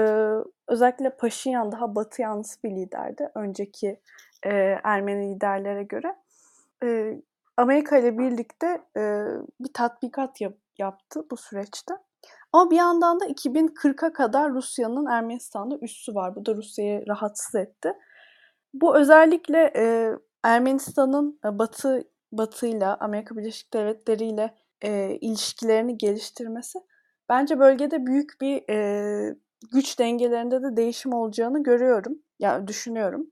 özellikle 0.69 1.17
Paşinyan 1.17 1.73
daha 1.73 1.95
batı 1.95 2.23
yanlısı 2.23 2.63
bir 2.63 2.71
liderdi 2.71 3.31
önceki 3.35 4.01
e, 4.47 4.51
Ermeni 4.85 5.35
liderlere 5.35 5.83
göre. 5.83 6.17
E, 6.85 7.19
Amerika 7.63 7.99
ile 7.99 8.19
birlikte 8.19 8.67
e, 8.97 9.25
bir 9.61 9.73
tatbikat 9.75 10.41
yap, 10.41 10.55
yaptı 10.79 11.27
bu 11.31 11.37
süreçte. 11.37 11.95
Ama 12.53 12.71
bir 12.71 12.77
yandan 12.77 13.21
da 13.21 13.27
2040'a 13.27 14.13
kadar 14.13 14.53
Rusya'nın 14.53 15.07
Ermenistan'da 15.07 15.79
üssü 15.79 16.15
var. 16.15 16.37
Bu 16.37 16.47
da 16.47 16.55
Rusya'yı 16.55 17.07
rahatsız 17.09 17.55
etti. 17.55 17.93
Bu 18.75 18.97
özellikle 18.97 19.73
e, 19.77 20.13
Ermenistan'ın 20.45 21.41
Batı 21.45 22.05
Batı'yla, 22.33 22.97
Amerika 23.01 23.37
Birleşik 23.37 23.75
Devletleri 23.75 24.25
ile 24.25 24.55
e, 24.83 25.19
ilişkilerini 25.21 25.99
geliştirmesi 25.99 26.79
bence 27.29 27.59
bölgede 27.59 28.07
büyük 28.07 28.41
bir 28.41 28.71
e, 28.71 29.37
güç 29.73 29.99
dengelerinde 29.99 30.63
de 30.63 30.77
değişim 30.77 31.13
olacağını 31.13 31.63
görüyorum. 31.63 32.13
Ya 32.39 32.53
yani 32.53 32.69
düşünüyorum. 32.69 33.27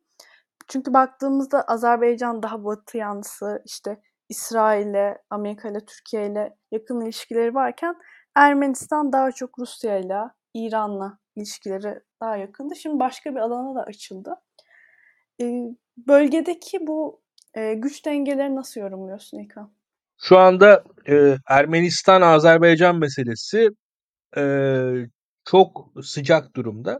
Çünkü 0.69 0.93
baktığımızda 0.95 1.63
Azerbaycan 1.63 2.43
daha 2.43 2.65
batı 2.65 2.99
yanlısı, 2.99 3.63
işte 3.67 4.01
İsrail'le, 4.31 5.17
Amerika 5.31 5.69
ile, 5.69 5.81
Türkiye 5.85 6.31
ile 6.31 6.57
yakın 6.73 7.01
ilişkileri 7.01 7.55
varken 7.55 7.95
Ermenistan 8.35 9.13
daha 9.13 9.33
çok 9.33 9.59
Rusya 9.59 9.99
ile, 9.99 10.19
İran'la 10.55 11.19
ilişkileri 11.37 12.01
daha 12.21 12.37
yakındı. 12.37 12.77
Şimdi 12.77 13.01
başka 13.01 13.31
bir 13.31 13.41
alana 13.41 13.75
da 13.75 13.83
açıldı. 13.83 14.35
Bölgedeki 15.97 16.87
bu 16.87 17.21
güç 17.77 18.07
dengeleri 18.07 18.57
nasıl 18.57 18.81
yorumluyorsun 18.81 19.39
İlkan? 19.39 19.73
Şu 20.23 20.39
anda 20.39 20.85
e, 21.09 21.37
Ermenistan-Azerbaycan 21.47 22.99
meselesi 22.99 23.69
e, 24.37 24.43
çok 25.45 25.93
sıcak 26.03 26.57
durumda. 26.57 26.99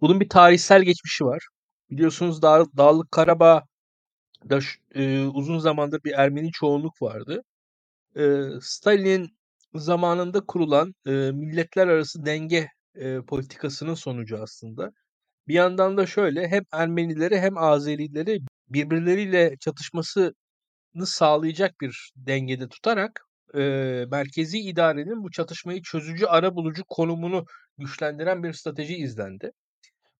Bunun 0.00 0.20
bir 0.20 0.28
tarihsel 0.28 0.82
geçmişi 0.82 1.24
var. 1.24 1.46
Biliyorsunuz 1.90 2.42
Dağ, 2.42 2.64
Dağlık 2.76 3.12
Karabağ'da 4.40 4.60
e, 4.94 5.24
uzun 5.26 5.58
zamandır 5.58 6.04
bir 6.04 6.12
Ermeni 6.12 6.52
çoğunluk 6.52 7.02
vardı. 7.02 7.42
E, 8.16 8.42
Stalin 8.60 9.38
zamanında 9.74 10.40
kurulan 10.46 10.94
e, 11.06 11.10
milletler 11.10 11.88
arası 11.88 12.26
denge 12.26 12.68
e, 12.94 13.20
politikasının 13.20 13.94
sonucu 13.94 14.42
aslında. 14.42 14.90
Bir 15.48 15.54
yandan 15.54 15.96
da 15.96 16.06
şöyle 16.06 16.48
hem 16.48 16.62
Ermenileri 16.72 17.40
hem 17.40 17.58
Azerileri 17.58 18.40
birbirleriyle 18.68 19.56
çatışmasını 19.60 20.34
sağlayacak 21.06 21.80
bir 21.80 22.12
dengede 22.16 22.68
tutarak 22.68 23.20
e, 23.54 23.60
merkezi 24.10 24.58
idarenin 24.58 25.24
bu 25.24 25.30
çatışmayı 25.30 25.82
çözücü 25.82 26.26
ara 26.26 26.54
bulucu 26.54 26.82
konumunu 26.88 27.44
güçlendiren 27.78 28.42
bir 28.42 28.52
strateji 28.52 28.96
izlendi. 28.96 29.50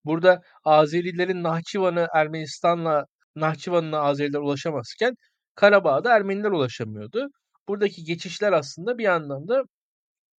Burada 0.04 0.42
Azerilerin 0.64 1.42
Nahçıvan'ı 1.42 2.08
Ermenistan'la 2.14 3.06
Nahçıvan'ına 3.40 4.00
Azeriler 4.00 4.38
ulaşamazken 4.38 5.14
Karabağ'da 5.54 6.16
Ermeniler 6.16 6.50
ulaşamıyordu. 6.50 7.28
Buradaki 7.68 8.04
geçişler 8.04 8.52
aslında 8.52 8.98
bir 8.98 9.04
yandan 9.04 9.48
da 9.48 9.62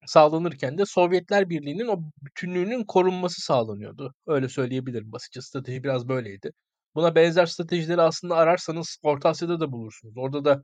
sağlanırken 0.05 0.77
de 0.77 0.85
Sovyetler 0.85 1.49
Birliği'nin 1.49 1.87
o 1.87 1.99
bütünlüğünün 2.21 2.83
korunması 2.85 3.41
sağlanıyordu. 3.41 4.13
Öyle 4.27 4.49
söyleyebilirim. 4.49 5.11
Basitçe 5.11 5.41
strateji 5.41 5.83
biraz 5.83 6.07
böyleydi. 6.09 6.51
Buna 6.95 7.15
benzer 7.15 7.45
stratejileri 7.45 8.01
aslında 8.01 8.35
ararsanız 8.35 8.97
Orta 9.03 9.29
Asya'da 9.29 9.59
da 9.59 9.71
bulursunuz. 9.71 10.13
Orada 10.17 10.45
da 10.45 10.61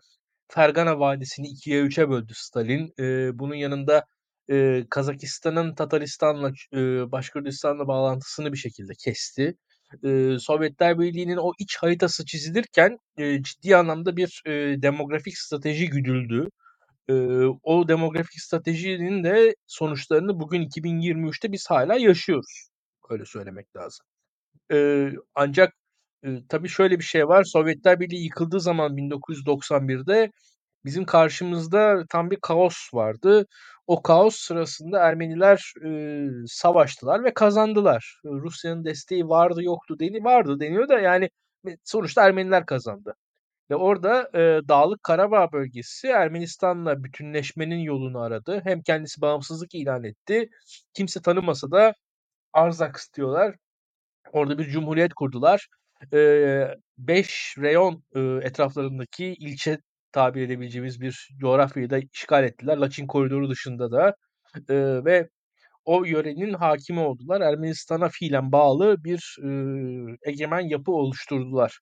Fergana 0.47 0.99
Vadisi'ni 0.99 1.47
ikiye 1.47 1.81
üçe 1.81 2.09
böldü 2.09 2.33
Stalin. 2.35 2.93
Ee, 2.99 3.39
bunun 3.39 3.55
yanında 3.55 4.05
e, 4.51 4.85
Kazakistan'ın 4.89 5.75
Tataristan'la, 5.75 6.51
e, 6.73 7.11
Başkürdistan'la 7.11 7.87
bağlantısını 7.87 8.53
bir 8.53 8.57
şekilde 8.57 8.93
kesti. 9.05 9.55
E, 10.03 10.39
Sovyetler 10.39 10.99
Birliği'nin 10.99 11.37
o 11.37 11.51
iç 11.59 11.77
haritası 11.77 12.25
çizilirken 12.25 12.97
e, 13.17 13.43
ciddi 13.43 13.75
anlamda 13.77 14.17
bir 14.17 14.41
e, 14.45 14.81
demografik 14.81 15.37
strateji 15.37 15.89
güdüldü. 15.89 16.49
E, 17.09 17.13
o 17.63 17.87
demografik 17.87 18.41
stratejinin 18.41 19.23
de 19.23 19.55
sonuçlarını 19.67 20.39
bugün 20.39 20.61
2023'te 20.61 21.51
biz 21.51 21.69
hala 21.69 21.95
yaşıyoruz. 21.95 22.69
Öyle 23.09 23.25
söylemek 23.25 23.75
lazım. 23.75 24.05
E, 24.73 25.09
ancak 25.35 25.73
e, 26.25 26.29
tabii 26.49 26.69
şöyle 26.69 26.99
bir 26.99 27.03
şey 27.03 27.27
var. 27.27 27.43
Sovyetler 27.43 27.99
Birliği 27.99 28.23
yıkıldığı 28.23 28.59
zaman 28.59 28.97
1991'de 28.97 30.31
bizim 30.85 31.05
karşımızda 31.05 32.05
tam 32.09 32.31
bir 32.31 32.39
kaos 32.41 32.75
vardı. 32.93 33.45
O 33.87 34.01
kaos 34.03 34.35
sırasında 34.35 34.99
Ermeniler, 34.99 35.73
eee, 35.85 36.29
savaştılar 36.47 37.23
ve 37.23 37.33
kazandılar. 37.33 38.21
Rusya'nın 38.25 38.85
desteği 38.85 39.27
vardı 39.29 39.63
yoktu 39.63 39.99
deni 39.99 40.23
vardı 40.23 40.59
deniyor 40.59 40.89
da 40.89 40.99
yani 40.99 41.29
sonuçta 41.83 42.25
Ermeniler 42.25 42.65
kazandı. 42.65 43.15
Ve 43.71 43.75
orada, 43.75 44.31
eee, 44.35 44.61
Dağlık 44.67 45.03
Karabağ 45.03 45.51
bölgesi 45.53 46.07
Ermenistan'la 46.07 47.03
bütünleşmenin 47.03 47.79
yolunu 47.79 48.19
aradı. 48.21 48.61
Hem 48.65 48.81
kendisi 48.83 49.21
bağımsızlık 49.21 49.75
ilan 49.75 50.03
etti. 50.03 50.49
Kimse 50.93 51.21
tanımasa 51.21 51.71
da 51.71 51.93
Arzak 52.53 52.97
istiyorlar. 52.97 53.55
Orada 54.33 54.57
bir 54.57 54.65
cumhuriyet 54.65 55.13
kurdular. 55.13 55.67
Eee, 56.13 56.75
5 56.97 57.55
reyon, 57.59 58.03
ııı, 58.15 58.41
etraflarındaki 58.43 59.25
ilçe 59.39 59.79
tabir 60.15 60.43
edebileceğimiz 60.43 61.01
bir 61.01 61.29
coğrafyayı 61.41 61.91
da 61.91 61.99
işgal 62.13 62.45
ettiler. 62.45 62.77
Laçin 62.77 63.07
Koridoru 63.07 63.51
dışında 63.51 63.91
da, 63.91 64.15
eee, 64.69 65.05
ve 65.05 65.29
o 65.85 66.05
yörenin 66.05 66.53
hakimi 66.55 66.99
oldular. 67.01 67.41
Ermenistan'a 67.41 68.09
fiilen 68.09 68.51
bağlı 68.53 69.05
bir, 69.05 69.37
ııı, 69.43 70.17
egemen 70.27 70.61
yapı 70.61 70.91
oluşturdular. 70.93 71.79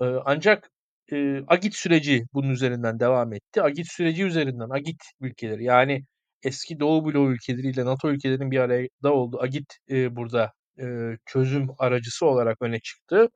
Eee, 0.00 0.16
ancak, 0.24 0.70
eee, 1.12 1.44
Agit 1.48 1.74
süreci 1.76 2.24
bunun 2.34 2.50
üzerinden 2.50 3.00
devam 3.00 3.32
etti. 3.32 3.62
Agit 3.62 3.88
süreci 3.92 4.24
üzerinden 4.24 4.70
Agit 4.70 5.02
ülkeleri 5.20 5.64
yani 5.64 6.04
eski 6.42 6.80
Doğu 6.80 7.04
bloğu 7.06 7.32
ülkeleriyle 7.32 7.84
NATO 7.84 8.10
ülkelerinin 8.10 8.50
bir 8.50 8.58
arada 8.60 9.12
olduğu 9.14 9.42
Agit, 9.42 9.74
eee, 9.88 10.16
burada, 10.16 10.52
eee, 10.78 11.18
çözüm 11.26 11.68
aracısı 11.78 12.26
olarak 12.26 12.62
öne 12.62 12.80
çıktı. 12.80 13.28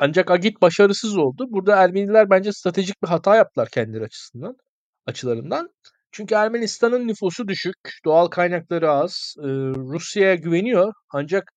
Ancak 0.00 0.30
Agit 0.32 0.62
başarısız 0.62 1.18
oldu. 1.18 1.46
Burada 1.50 1.76
Ermeniler 1.76 2.30
bence 2.30 2.52
stratejik 2.52 3.02
bir 3.04 3.08
hata 3.08 3.36
yaptılar 3.36 3.68
kendileri 3.72 4.04
açısından 4.04 4.56
açılarından. 5.06 5.70
Çünkü 6.12 6.36
Ermenistan'ın 6.36 7.08
nüfusu 7.08 7.48
düşük, 7.48 7.76
doğal 8.06 8.28
kaynakları 8.28 8.90
az, 8.92 9.34
eee, 9.38 9.44
Rusya'ya 9.76 10.36
güveniyor 10.36 10.92
ancak, 11.10 11.52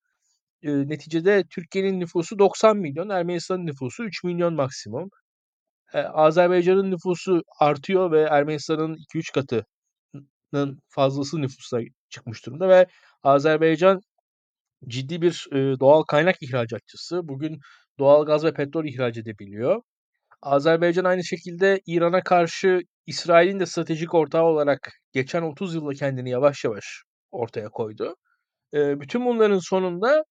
eee, 0.64 0.90
neticede 0.90 1.44
Türkiye'nin 1.52 2.02
nüfusu 2.02 2.40
90 2.40 2.78
milyon, 2.78 3.10
Ermenistan'ın 3.10 3.68
nüfusu 3.68 4.06
3 4.06 4.26
milyon 4.26 4.56
maksimum. 4.56 5.10
Eee, 5.96 6.02
Azerbaycan'ın 6.02 6.92
nüfusu 6.92 7.44
artıyor 7.60 8.12
ve 8.14 8.22
Ermenistan'ın 8.22 8.96
2-3 8.96 9.32
katının 9.34 10.80
fazlası 10.90 11.42
nüfusa 11.42 11.80
çıkmış 12.10 12.46
durumda 12.46 12.70
ve 12.70 12.88
Azerbaycan 13.24 14.02
ciddi 14.88 15.22
bir, 15.22 15.48
eee, 15.54 15.80
doğal 15.80 16.04
kaynak 16.04 16.36
ihracatçısı. 16.44 17.28
Bugün 17.28 17.60
doğalgaz 18.00 18.46
ve 18.46 18.54
petrol 18.54 18.86
ihraç 18.86 19.18
edebiliyor. 19.18 19.82
Azerbaycan 20.42 21.06
aynı 21.06 21.24
şekilde 21.24 21.82
İran'a 21.88 22.22
karşı 22.24 22.82
İsrail'in 23.08 23.60
de 23.60 23.66
stratejik 23.66 24.14
ortağı 24.14 24.44
olarak 24.44 24.92
geçen 25.14 25.42
30 25.42 25.76
yılda 25.76 25.94
kendini 25.94 26.30
yavaş 26.30 26.64
yavaş 26.66 27.04
ortaya 27.32 27.70
koydu. 27.70 28.16
Bütün 28.74 29.26
bunların 29.26 29.60
sonunda 29.60 30.24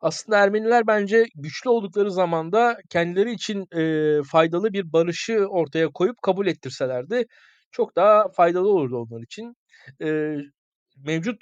aslında 0.00 0.38
Ermeniler 0.38 0.86
bence 0.86 1.26
güçlü 1.36 1.70
oldukları 1.70 2.10
zamanda 2.12 2.78
kendileri 2.90 3.32
için, 3.32 3.66
faydalı 4.24 4.72
bir 4.72 4.92
barışı 4.92 5.46
ortaya 5.50 5.88
koyup 5.88 6.22
kabul 6.22 6.46
ettirselerdi 6.46 7.24
çok 7.72 7.96
daha 7.96 8.28
faydalı 8.30 8.68
olurdu 8.68 8.98
onlar 8.98 9.22
için. 9.22 9.56
Mevcut, 10.96 11.36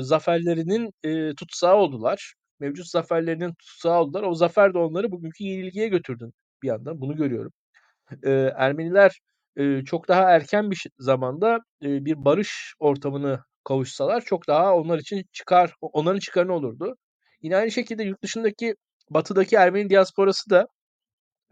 zaferlerinin, 0.00 0.90
eee, 1.04 1.34
tutsağı 1.34 1.76
oldular. 1.76 2.34
Mevcut 2.60 2.86
zaferlerinin 2.88 3.54
tutsağı 3.54 4.00
oldular. 4.00 4.22
O 4.22 4.34
zafer 4.34 4.74
de 4.74 4.78
onları 4.78 5.12
bugünkü 5.12 5.44
yenilgiye 5.44 5.88
götürdü 5.88 6.32
bir 6.62 6.68
yandan. 6.68 7.00
Bunu 7.00 7.16
görüyorum. 7.16 7.52
Eee, 8.24 8.54
Ermeniler, 8.56 9.20
eee, 9.56 9.82
çok 9.86 10.08
daha 10.08 10.22
erken 10.30 10.70
bir 10.70 10.86
zamanda, 10.98 11.58
eee, 11.82 12.04
bir 12.04 12.24
barış 12.24 12.74
ortamına 12.80 13.44
kavuşsalar 13.64 14.20
çok 14.24 14.48
daha 14.48 14.74
onlar 14.76 14.98
için 14.98 15.24
çıkar 15.32 15.74
onların 15.82 16.18
çıkarına 16.20 16.52
olurdu. 16.52 16.96
Yine 17.42 17.56
aynı 17.56 17.70
şekilde 17.70 18.02
yurt 18.04 18.22
dışındaki, 18.22 18.74
batıdaki 19.10 19.56
Ermeni 19.56 19.90
diasporası 19.90 20.50
da 20.50 20.66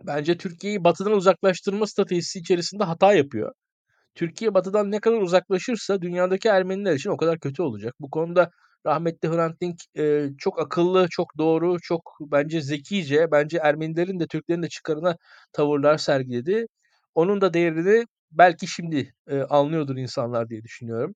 bence 0.07 0.37
Türkiye'yi 0.39 0.85
batıdan 0.85 1.13
uzaklaştırma 1.13 1.87
stratejisi 1.87 2.39
içerisinde 2.39 2.85
hata 2.85 3.15
yapıyor. 3.15 3.53
Türkiye 4.15 4.55
batıdan 4.55 4.91
ne 4.91 5.01
kadar 5.01 5.17
uzaklaşırsa 5.23 6.03
dünyadaki 6.03 6.49
Ermeniler 6.49 6.95
için 6.95 7.11
o 7.11 7.17
kadar 7.17 7.41
kötü 7.41 7.63
olacak. 7.63 7.95
Bu 8.01 8.11
konuda 8.11 8.51
rahmetli 8.87 9.29
Hrant 9.29 9.61
Dink, 9.61 9.77
eee, 9.95 10.31
çok 10.39 10.61
akıllı, 10.61 11.07
çok 11.11 11.39
doğru, 11.39 11.77
çok 11.83 12.03
bence 12.21 12.61
zekice, 12.61 13.27
bence 13.33 13.59
Ermenilerin 13.63 14.21
de 14.21 14.27
Türklerin 14.27 14.63
de 14.63 14.69
çıkarına 14.69 15.17
tavırlar 15.53 15.99
sergiledi. 15.99 16.67
Onun 17.15 17.41
da 17.41 17.55
değerini 17.55 18.05
belki 18.31 18.67
şimdi, 18.67 19.15
eee, 19.31 19.43
anlıyordur 19.51 19.97
insanlar 19.97 20.49
diye 20.49 20.63
düşünüyorum. 20.63 21.15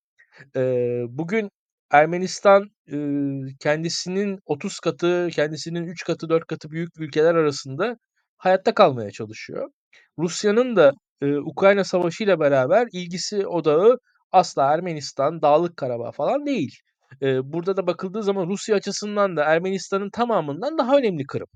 Eee, 0.57 1.05
bugün 1.09 1.51
Ermenistan, 1.93 2.71
ııı, 2.93 3.47
kendisinin 3.61 4.41
30 4.47 4.81
katı, 4.81 5.29
kendisinin 5.33 5.87
3 5.87 6.05
katı, 6.05 6.29
4 6.29 6.47
katı 6.47 6.71
büyük 6.71 6.91
ülkeler 7.01 7.35
arasında 7.35 7.97
hayatta 8.39 8.75
kalmaya 8.75 9.11
çalışıyor. 9.11 9.71
Rusya'nın 10.19 10.77
da, 10.77 10.93
eee, 11.23 11.37
Ukrayna 11.39 11.85
Savaşı'yla 11.85 12.41
beraber 12.41 12.89
ilgisi 12.93 13.47
odağı 13.47 13.99
asla 14.33 14.75
Ermenistan, 14.75 15.43
Dağlık 15.43 15.77
Karabağ 15.77 16.13
falan 16.13 16.47
değil. 16.47 16.79
Eee, 17.21 17.41
burada 17.45 17.77
da 17.77 17.87
bakıldığı 17.87 18.23
zaman 18.23 18.47
Rusya 18.49 18.77
açısından 18.77 19.37
da 19.37 19.45
Ermenistan'ın 19.45 20.11
tamamından 20.11 20.79
daha 20.79 20.97
önemli 20.99 21.25
Kırım 21.27 21.47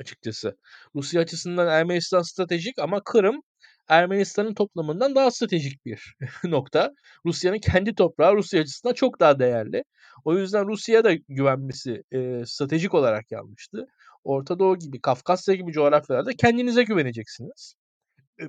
açıkçası. 0.00 0.56
Rusya 0.94 1.20
açısından 1.22 1.68
Ermenistan 1.68 2.22
stratejik 2.22 2.78
ama 2.78 3.00
Kırım 3.04 3.40
Ermenistan'ın 3.88 4.54
toplamından 4.54 5.14
daha 5.14 5.30
stratejik 5.30 5.84
bir 5.86 6.16
nokta. 6.44 6.92
Rusya'nın 7.26 7.58
kendi 7.58 7.94
toprağı 7.94 8.34
Rusya 8.36 8.60
açısından 8.62 8.94
çok 8.94 9.20
daha 9.20 9.38
değerli. 9.38 9.84
O 10.24 10.38
yüzden 10.38 10.66
Rusya'ya 10.68 11.04
da 11.04 11.12
güvenmesi, 11.28 12.02
eee, 12.12 12.42
stratejik 12.46 12.94
olarak 12.94 13.32
yanlıştı. 13.32 13.86
Orta 14.24 14.58
Doğu 14.58 14.78
gibi, 14.78 15.00
Kafkasya 15.00 15.54
gibi 15.54 15.72
coğrafyalarda 15.72 16.32
kendinize 16.32 16.82
güveneceksiniz. 16.84 17.74
Eee, 18.40 18.48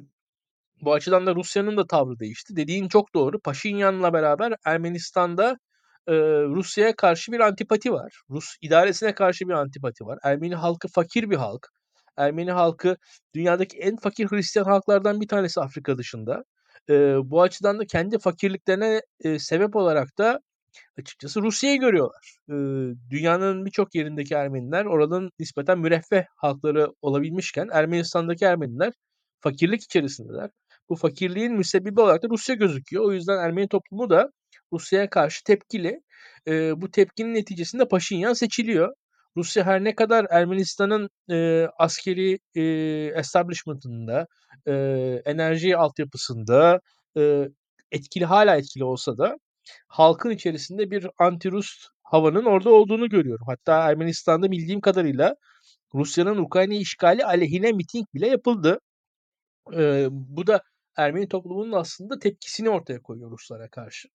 bu 0.82 0.93
açıdan 0.93 1.28
da 1.28 1.36
Rusya'nın 1.36 1.78
da 1.78 1.88
tavrı 1.88 2.20
değişti. 2.20 2.56
Dediğin 2.56 2.88
çok 2.88 3.13
doğru. 3.15 3.39
Paşinyan'la 3.39 4.13
beraber 4.13 4.54
Ermenistan'da, 4.65 5.58
eee, 6.10 6.43
Rusya'ya 6.43 6.96
karşı 6.96 7.32
bir 7.32 7.39
antipati 7.39 7.93
var. 7.93 8.22
Rus 8.30 8.56
idaresine 8.62 9.15
karşı 9.15 9.48
bir 9.48 9.54
antipati 9.54 10.06
var. 10.06 10.20
Ermeni 10.24 10.56
halkı 10.56 10.88
fakir 10.88 11.30
bir 11.30 11.36
halk. 11.36 11.70
Ermeni 12.17 12.52
halkı 12.52 12.98
dünyadaki 13.36 13.78
en 13.78 13.98
fakir 13.98 14.28
Hristiyan 14.32 14.65
halklardan 14.65 15.22
bir 15.22 15.28
tanesi 15.28 15.62
Afrika 15.62 15.98
dışında. 15.98 16.43
Eee, 16.89 17.15
bu 17.24 17.41
açıdan 17.41 17.80
da 17.80 17.86
kendi 17.86 18.20
fakirliklerine, 18.20 19.02
eee, 19.24 19.39
sebep 19.39 19.76
olarak 19.76 20.17
da 20.17 20.39
açıkçası 21.00 21.41
Rusya'yı 21.41 21.80
görüyorlar. 21.80 22.38
Iıı, 22.50 22.96
dünyanın 23.10 23.65
birçok 23.65 23.96
yerindeki 23.96 24.34
Ermeniler 24.36 24.86
oranın 24.86 25.32
nispeten 25.39 25.80
müreffeh 25.80 26.24
halkları 26.36 26.88
olabilmişken 27.02 27.70
Ermenistan'daki 27.74 28.46
Ermeniler 28.46 28.93
fakirlik 29.39 29.84
içerisindeler. 29.84 30.50
Bu 30.89 30.96
fakirliğin 30.96 31.54
müsebbibi 31.54 32.02
olarak 32.02 32.24
da 32.24 32.28
Rusya 32.30 32.56
gözüküyor. 32.56 33.04
O 33.06 33.12
yüzden 33.13 33.38
Ermeni 33.38 33.67
toplumu 33.67 34.10
da 34.10 34.32
Rusya'ya 34.73 35.10
karşı 35.10 35.43
tepkili. 35.43 36.01
Eee, 36.47 36.73
bu 36.77 36.91
tepkinin 36.91 37.34
neticesinde 37.36 37.88
Paşinyan 37.88 38.34
seçiliyor. 38.34 38.93
Rusya 39.38 39.65
her 39.65 39.84
ne 39.84 39.95
kadar 39.95 40.25
Ermenistan'ın, 40.30 41.10
eee, 41.30 41.69
askeri, 41.80 42.39
eee, 42.56 43.08
establishment'ında, 43.15 44.27
eee, 44.67 45.21
enerji 45.25 45.77
altyapısında, 45.77 46.80
eee, 47.15 47.49
etkili 47.91 48.25
hâlâ 48.25 48.58
etkili 48.58 48.84
olsa 48.84 49.17
da 49.17 49.36
halkın 49.88 50.30
içerisinde 50.30 50.91
bir 50.91 51.08
anti-Rus 51.19 51.88
havanın 52.03 52.45
orada 52.45 52.69
olduğunu 52.73 53.10
görüyorum. 53.10 53.45
Hatta 53.49 53.89
Ermenistan'da 53.91 54.51
bildiğim 54.51 54.82
kadarıyla 54.82 55.36
Rusya'nın 55.95 56.38
Ukrayna'yı 56.38 56.82
işgali 56.82 57.25
aleyhine 57.25 57.71
miting 57.71 58.08
bile 58.15 58.27
yapıldı. 58.30 58.80
Eee, 59.73 60.08
bu 60.12 60.47
da 60.47 60.62
Ermeni 60.97 61.27
toplumunun 61.27 61.71
aslında 61.73 62.19
tepkisini 62.19 62.69
ortaya 62.69 63.01
koyuyor 63.01 63.32
Ruslara 63.32 63.69
karşı. 63.69 64.10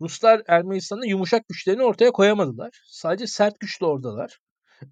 Ruslar 0.00 0.42
Ermenistan'da 0.48 1.06
yumuşak 1.06 1.48
güçlerini 1.48 1.82
ortaya 1.84 2.10
koyamadılar. 2.12 2.70
Sadece 2.86 3.26
sert 3.26 3.60
güçle 3.60 3.86
oradalar. 3.86 4.38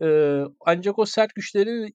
Eee, 0.03 0.45
ancak 0.67 0.99
o 0.99 1.07
sert 1.07 1.35
güçleri 1.35 1.93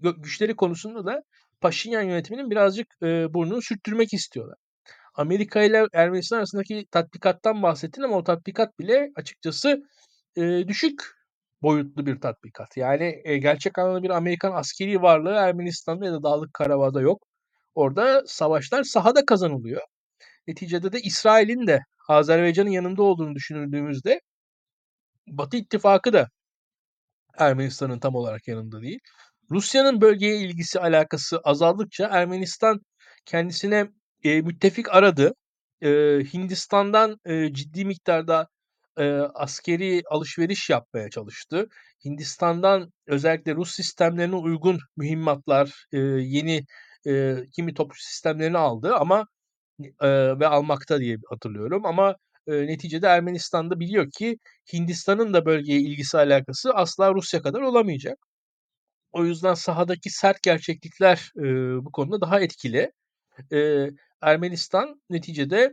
güçleri 0.00 0.56
konusunda 0.56 1.06
da 1.06 1.22
Paşinyan 1.60 2.02
yönetiminin 2.02 2.50
birazcık, 2.50 2.86
eee, 3.02 3.26
burnunu 3.30 3.62
sürttürmek 3.62 4.14
istiyorlar. 4.14 4.56
Amerika'yla 5.14 5.86
Ermenistan 5.94 6.38
arasındaki 6.38 6.86
tatbikattan 6.90 7.62
bahsettin 7.62 8.02
ama 8.02 8.16
o 8.16 8.24
tatbikat 8.24 8.78
bile 8.78 9.10
açıkçası, 9.16 9.82
eee, 10.36 10.68
düşük 10.68 11.02
boyutlu 11.62 12.06
bir 12.06 12.20
tatbikat. 12.20 12.76
Yani, 12.76 13.22
eee, 13.26 13.38
gerçek 13.38 13.78
anlamda 13.78 14.02
bir 14.02 14.10
Amerikan 14.10 14.52
askeri 14.52 15.02
varlığı 15.02 15.30
Ermenistan'da 15.34 16.06
ya 16.06 16.12
da 16.12 16.22
Dağlık 16.22 16.54
Karabağ'da 16.54 17.00
yok. 17.00 17.22
Orada 17.74 18.22
savaşlar 18.26 18.84
sahada 18.84 19.26
kazanılıyor. 19.26 19.82
Neticede 20.48 20.92
de 20.92 21.00
İsrail'in 21.00 21.66
de 21.66 21.80
Azerbaycan'ın 22.08 22.70
yanında 22.70 23.02
olduğunu 23.02 23.34
düşünüldüğümüzde 23.34 24.20
Batı 25.26 25.56
ittifakı 25.56 26.12
da 26.12 26.28
Ermenistan'ın 27.38 27.98
tam 27.98 28.14
olarak 28.14 28.48
yanında 28.48 28.82
değil. 28.82 28.98
Rusya'nın 29.50 30.00
bölgeye 30.00 30.36
ilgisi, 30.36 30.80
alakası 30.80 31.38
azaldıkça 31.44 32.06
Ermenistan 32.12 32.80
kendisine, 33.26 33.90
eee, 34.24 34.40
müttefik 34.42 34.94
aradı. 34.94 35.32
eee, 35.82 36.24
Hindistan'dan, 36.34 37.16
eee, 37.26 37.50
ciddi 37.54 37.84
miktarda, 37.84 38.48
eee, 38.98 39.20
askeri 39.34 40.02
alışveriş 40.10 40.70
yapmaya 40.70 41.10
çalıştı. 41.10 41.68
Hindistan'dan 42.04 42.92
özellikle 43.06 43.54
Rus 43.54 43.74
sistemlerine 43.74 44.36
uygun 44.36 44.78
mühimmatlar, 44.96 45.86
eee, 45.92 46.00
yeni, 46.02 46.64
eee, 47.06 47.46
kimi 47.52 47.74
topçu 47.74 48.02
sistemlerini 48.04 48.58
aldı 48.58 48.94
ama 48.94 49.26
ve 50.40 50.46
almakta 50.46 51.00
diye 51.00 51.16
hatırlıyorum 51.30 51.86
ama, 51.86 52.16
neticede 52.46 53.06
Ermenistan 53.06 53.70
da 53.70 53.80
biliyor 53.80 54.10
ki 54.18 54.38
Hindistan'ın 54.72 55.34
da 55.34 55.46
bölgeye 55.46 55.80
ilgisi 55.80 56.18
alakası 56.18 56.70
asla 56.74 57.14
Rusya 57.14 57.42
kadar 57.42 57.60
olamayacak. 57.60 58.18
O 59.12 59.24
yüzden 59.24 59.54
sahadaki 59.54 60.10
sert 60.10 60.42
gerçeklikler, 60.42 61.30
bu 61.82 61.92
konuda 61.92 62.20
daha 62.20 62.40
etkili. 62.40 62.92
Ermenistan 64.22 65.00
neticede, 65.10 65.72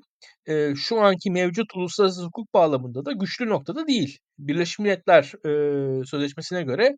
şu 0.75 1.01
anki 1.01 1.31
mevcut 1.31 1.75
uluslararası 1.75 2.23
hukuk 2.23 2.53
bağlamında 2.53 3.05
da 3.05 3.11
güçlü 3.11 3.49
noktada 3.49 3.87
değil. 3.87 4.17
Birleşmiş 4.37 4.79
Milletler, 4.79 5.23
Sözleşmesi'ne 6.05 6.63
göre 6.63 6.97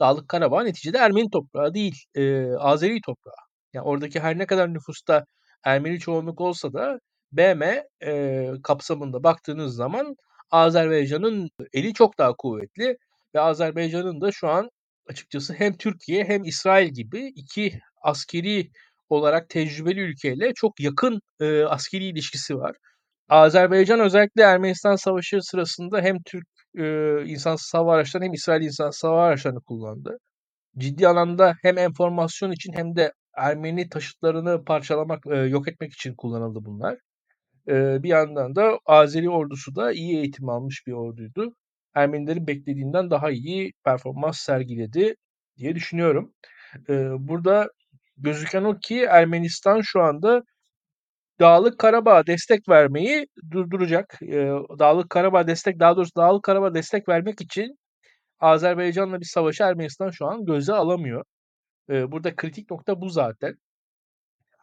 Dağlık 0.00 0.28
Karabağ 0.28 0.62
neticede 0.62 0.98
Ermeni 0.98 1.30
toprağı 1.30 1.74
değil, 1.74 2.04
Azeri 2.58 3.00
toprağı. 3.00 3.34
Yani 3.72 3.84
oradaki 3.84 4.20
her 4.20 4.38
ne 4.38 4.46
kadar 4.46 4.74
nüfusta 4.74 5.24
Ermeni 5.64 5.98
çoğunluk 5.98 6.40
olsa 6.40 6.72
da 6.72 7.00
BM, 7.32 7.84
eee, 8.02 8.52
kapsamında 8.62 9.22
baktığınız 9.24 9.74
zaman 9.76 10.16
Azerbaycan'ın 10.50 11.50
eli 11.72 11.94
çok 11.94 12.18
daha 12.18 12.34
kuvvetli 12.36 12.96
ve 13.34 13.40
Azerbaycan'ın 13.40 14.20
da 14.20 14.32
şu 14.32 14.48
an 14.48 14.70
açıkçası 15.08 15.54
hem 15.54 15.76
Türkiye 15.76 16.24
hem 16.24 16.44
İsrail 16.44 16.88
gibi 16.88 17.26
2 17.36 17.80
askeri 18.02 18.70
olarak 19.08 19.48
tecrübeli 19.48 20.00
ülkeyle 20.00 20.52
çok 20.54 20.80
yakın, 20.80 21.20
eee, 21.40 21.62
askeri 21.64 22.04
ilişkisi 22.04 22.56
var. 22.58 22.76
Azerbaycan 23.28 24.00
özellikle 24.00 24.42
Ermenistan 24.42 24.96
Savaşı 24.96 25.42
sırasında 25.42 26.00
hem 26.02 26.16
Türk, 26.26 26.46
eee, 26.78 27.24
insansız 27.26 27.74
hava 27.74 27.94
araçlarını 27.94 28.26
hem 28.26 28.32
İsrail 28.34 28.62
insansız 28.62 29.04
hava 29.04 29.22
araçlarını 29.24 29.60
kullandı. 29.62 30.18
Ciddi 30.78 31.08
anlamda 31.08 31.54
hem 31.62 31.78
enformasyon 31.78 32.52
için 32.52 32.72
hem 32.74 32.96
de 32.96 33.12
Ermeni 33.38 33.88
taşıtlarını 33.88 34.64
parçalamak, 34.64 35.26
eee, 35.26 35.36
yok 35.38 35.68
etmek 35.68 35.92
için 35.92 36.14
kullanıldı 36.14 36.58
bunlar. 36.64 36.98
Eee, 37.68 37.98
bir 38.02 38.08
yandan 38.08 38.56
da 38.56 38.78
Azeri 38.86 39.30
ordusu 39.30 39.76
da 39.76 39.92
iyi 39.92 40.18
eğitim 40.18 40.48
almış 40.48 40.86
bir 40.86 40.92
orduydu. 40.92 41.54
Ermenilerin 41.94 42.46
beklediğinden 42.46 43.10
daha 43.10 43.30
iyi 43.30 43.72
performans 43.84 44.38
sergiledi 44.40 45.14
diye 45.58 45.74
düşünüyorum. 45.76 46.34
Eee, 46.88 47.10
burada 47.18 47.70
gözüken 48.18 48.64
o 48.64 48.78
ki 48.80 49.00
Ermenistan 49.04 49.80
şu 49.82 50.02
anda 50.02 50.42
Dağlık 51.40 51.78
Karabağ'a 51.78 52.26
destek 52.26 52.68
vermeyi 52.68 53.26
durduracak. 53.50 54.18
Eee, 54.22 54.52
Dağlık 54.78 55.10
Karabağ 55.10 55.46
destek 55.46 55.80
daha 55.80 55.96
doğrusu 55.96 56.10
Dağlık 56.16 56.42
Karabağ 56.44 56.74
destek 56.74 57.08
vermek 57.08 57.40
için 57.40 57.78
Azerbaycan'la 58.40 59.20
bir 59.20 59.26
savaşı 59.26 59.64
Ermenistan 59.64 60.10
şu 60.10 60.26
an 60.26 60.46
göze 60.46 60.74
alamıyor. 60.74 61.24
Burada 61.88 62.36
kritik 62.36 62.70
nokta 62.70 63.00
bu 63.00 63.08
zaten. 63.08 63.58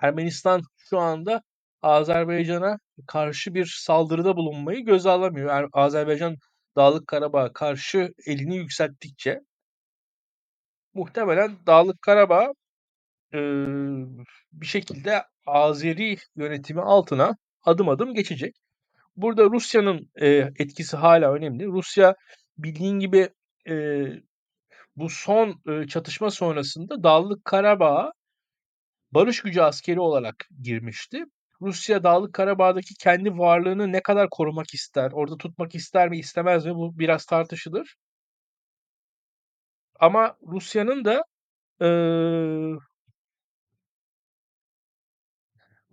Ermenistan 0.02 0.62
şu 0.78 1.00
anda 1.00 1.42
Azerbaycan'a 1.82 2.78
karşı 3.08 3.54
bir 3.54 3.76
saldırıda 3.80 4.38
bulunmayı 4.38 4.86
göze 4.86 5.10
alamıyor. 5.10 5.50
Er 5.50 5.66
Azerbaycan 5.74 6.38
Dağlık 6.76 7.08
Karabağ'a 7.08 7.54
karşı 7.54 8.14
elini 8.28 8.58
yükselttikçe 8.58 9.42
muhtemelen 10.94 11.58
Dağlık 11.68 12.02
Karabağ 12.02 12.54
eee, 13.34 13.66
bir 14.54 14.66
şekilde 14.66 15.24
Azeri 15.46 16.18
yönetimi 16.36 16.82
altına 16.82 17.38
adım 17.64 17.90
adım 17.90 18.14
geçecek. 18.14 18.56
Burada 19.18 19.46
Rusya'nın, 19.46 20.12
eee, 20.22 20.54
etkisi 20.60 20.98
hâlâ 20.98 21.34
önemli. 21.34 21.68
Rusya 21.68 22.16
bildiğin 22.58 23.00
gibi, 23.00 23.30
eee, 23.68 24.24
bu 24.96 25.10
son, 25.10 25.62
eee, 25.68 25.88
çatışma 25.88 26.32
sonrasında 26.32 27.04
Dağlık 27.04 27.46
Karabağ'a 27.46 28.12
barış 29.12 29.42
gücü 29.42 29.62
askeri 29.62 30.00
olarak 30.00 30.36
girmişti. 30.64 31.24
Rusya 31.62 32.04
Dağlık 32.04 32.34
Karabağ'daki 32.34 32.96
kendi 32.96 33.38
varlığını 33.38 33.92
ne 33.92 34.02
kadar 34.04 34.30
korumak 34.32 34.74
ister, 34.74 35.12
orada 35.14 35.38
tutmak 35.38 35.76
ister 35.76 36.10
mi 36.10 36.20
istemez 36.20 36.66
mi 36.66 36.76
bu 36.76 37.00
biraz 37.00 37.26
tartışılır. 37.26 37.96
Ama 40.00 40.38
Rusya'nın 40.48 41.06
da, 41.06 41.24
eee 41.82 42.78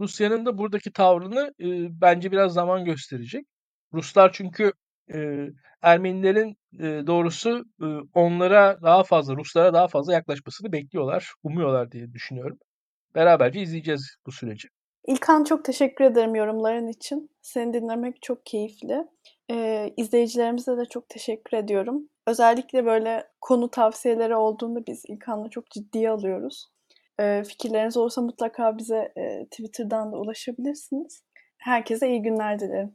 Rusya'nın 0.01 0.47
da 0.47 0.59
buradaki 0.59 0.93
tavrını, 0.93 1.55
eee, 1.59 1.89
bence 1.91 2.33
biraz 2.33 2.53
zaman 2.55 2.85
gösterecek. 2.85 3.47
Ruslar 3.95 4.33
çünkü, 4.33 4.73
Ermenilerin, 5.83 6.57
doğrusu, 7.07 7.65
onlara 8.15 8.83
daha 8.83 9.03
fazla, 9.05 9.37
Ruslara 9.37 9.75
daha 9.75 9.89
fazla 9.89 10.13
yaklaşmasını 10.13 10.73
bekliyorlar, 10.73 11.33
umuyorlar 11.43 11.93
diye 11.93 12.13
düşünüyorum. 12.13 12.59
Beraberce 13.15 13.61
izleyeceğiz 13.61 14.17
bu 14.27 14.33
süreci. 14.33 14.69
İlkan 15.07 15.45
çok 15.45 15.65
teşekkür 15.65 16.05
ederim 16.05 16.35
yorumların 16.35 16.87
için. 16.89 17.31
Seni 17.43 17.73
dinlemek 17.75 18.23
çok 18.23 18.47
keyifli. 18.47 19.05
Eee, 19.49 19.95
izleyicilerimize 19.97 20.77
de 20.77 20.85
çok 20.85 21.09
teşekkür 21.09 21.57
ediyorum. 21.57 22.09
Özellikle 22.27 22.87
böyle 22.87 23.25
konu 23.41 23.71
tavsiyeleri 23.71 24.37
olduğunda 24.37 24.87
biz 24.87 25.03
İlkan'la 25.09 25.51
çok 25.51 25.71
ciddiye 25.71 26.11
alıyoruz. 26.11 26.67
Eee, 27.21 27.45
fikirleriniz 27.45 27.97
olursa 27.97 28.23
mutlaka 28.23 28.79
bize, 28.79 29.13
eee, 29.17 29.47
Twitter'dan 29.51 30.13
da 30.13 30.17
ulaşabilirsiniz. 30.17 31.23
Herkese 31.59 32.09
iyi 32.09 32.23
günler 32.23 32.59
dilerim. 32.59 32.95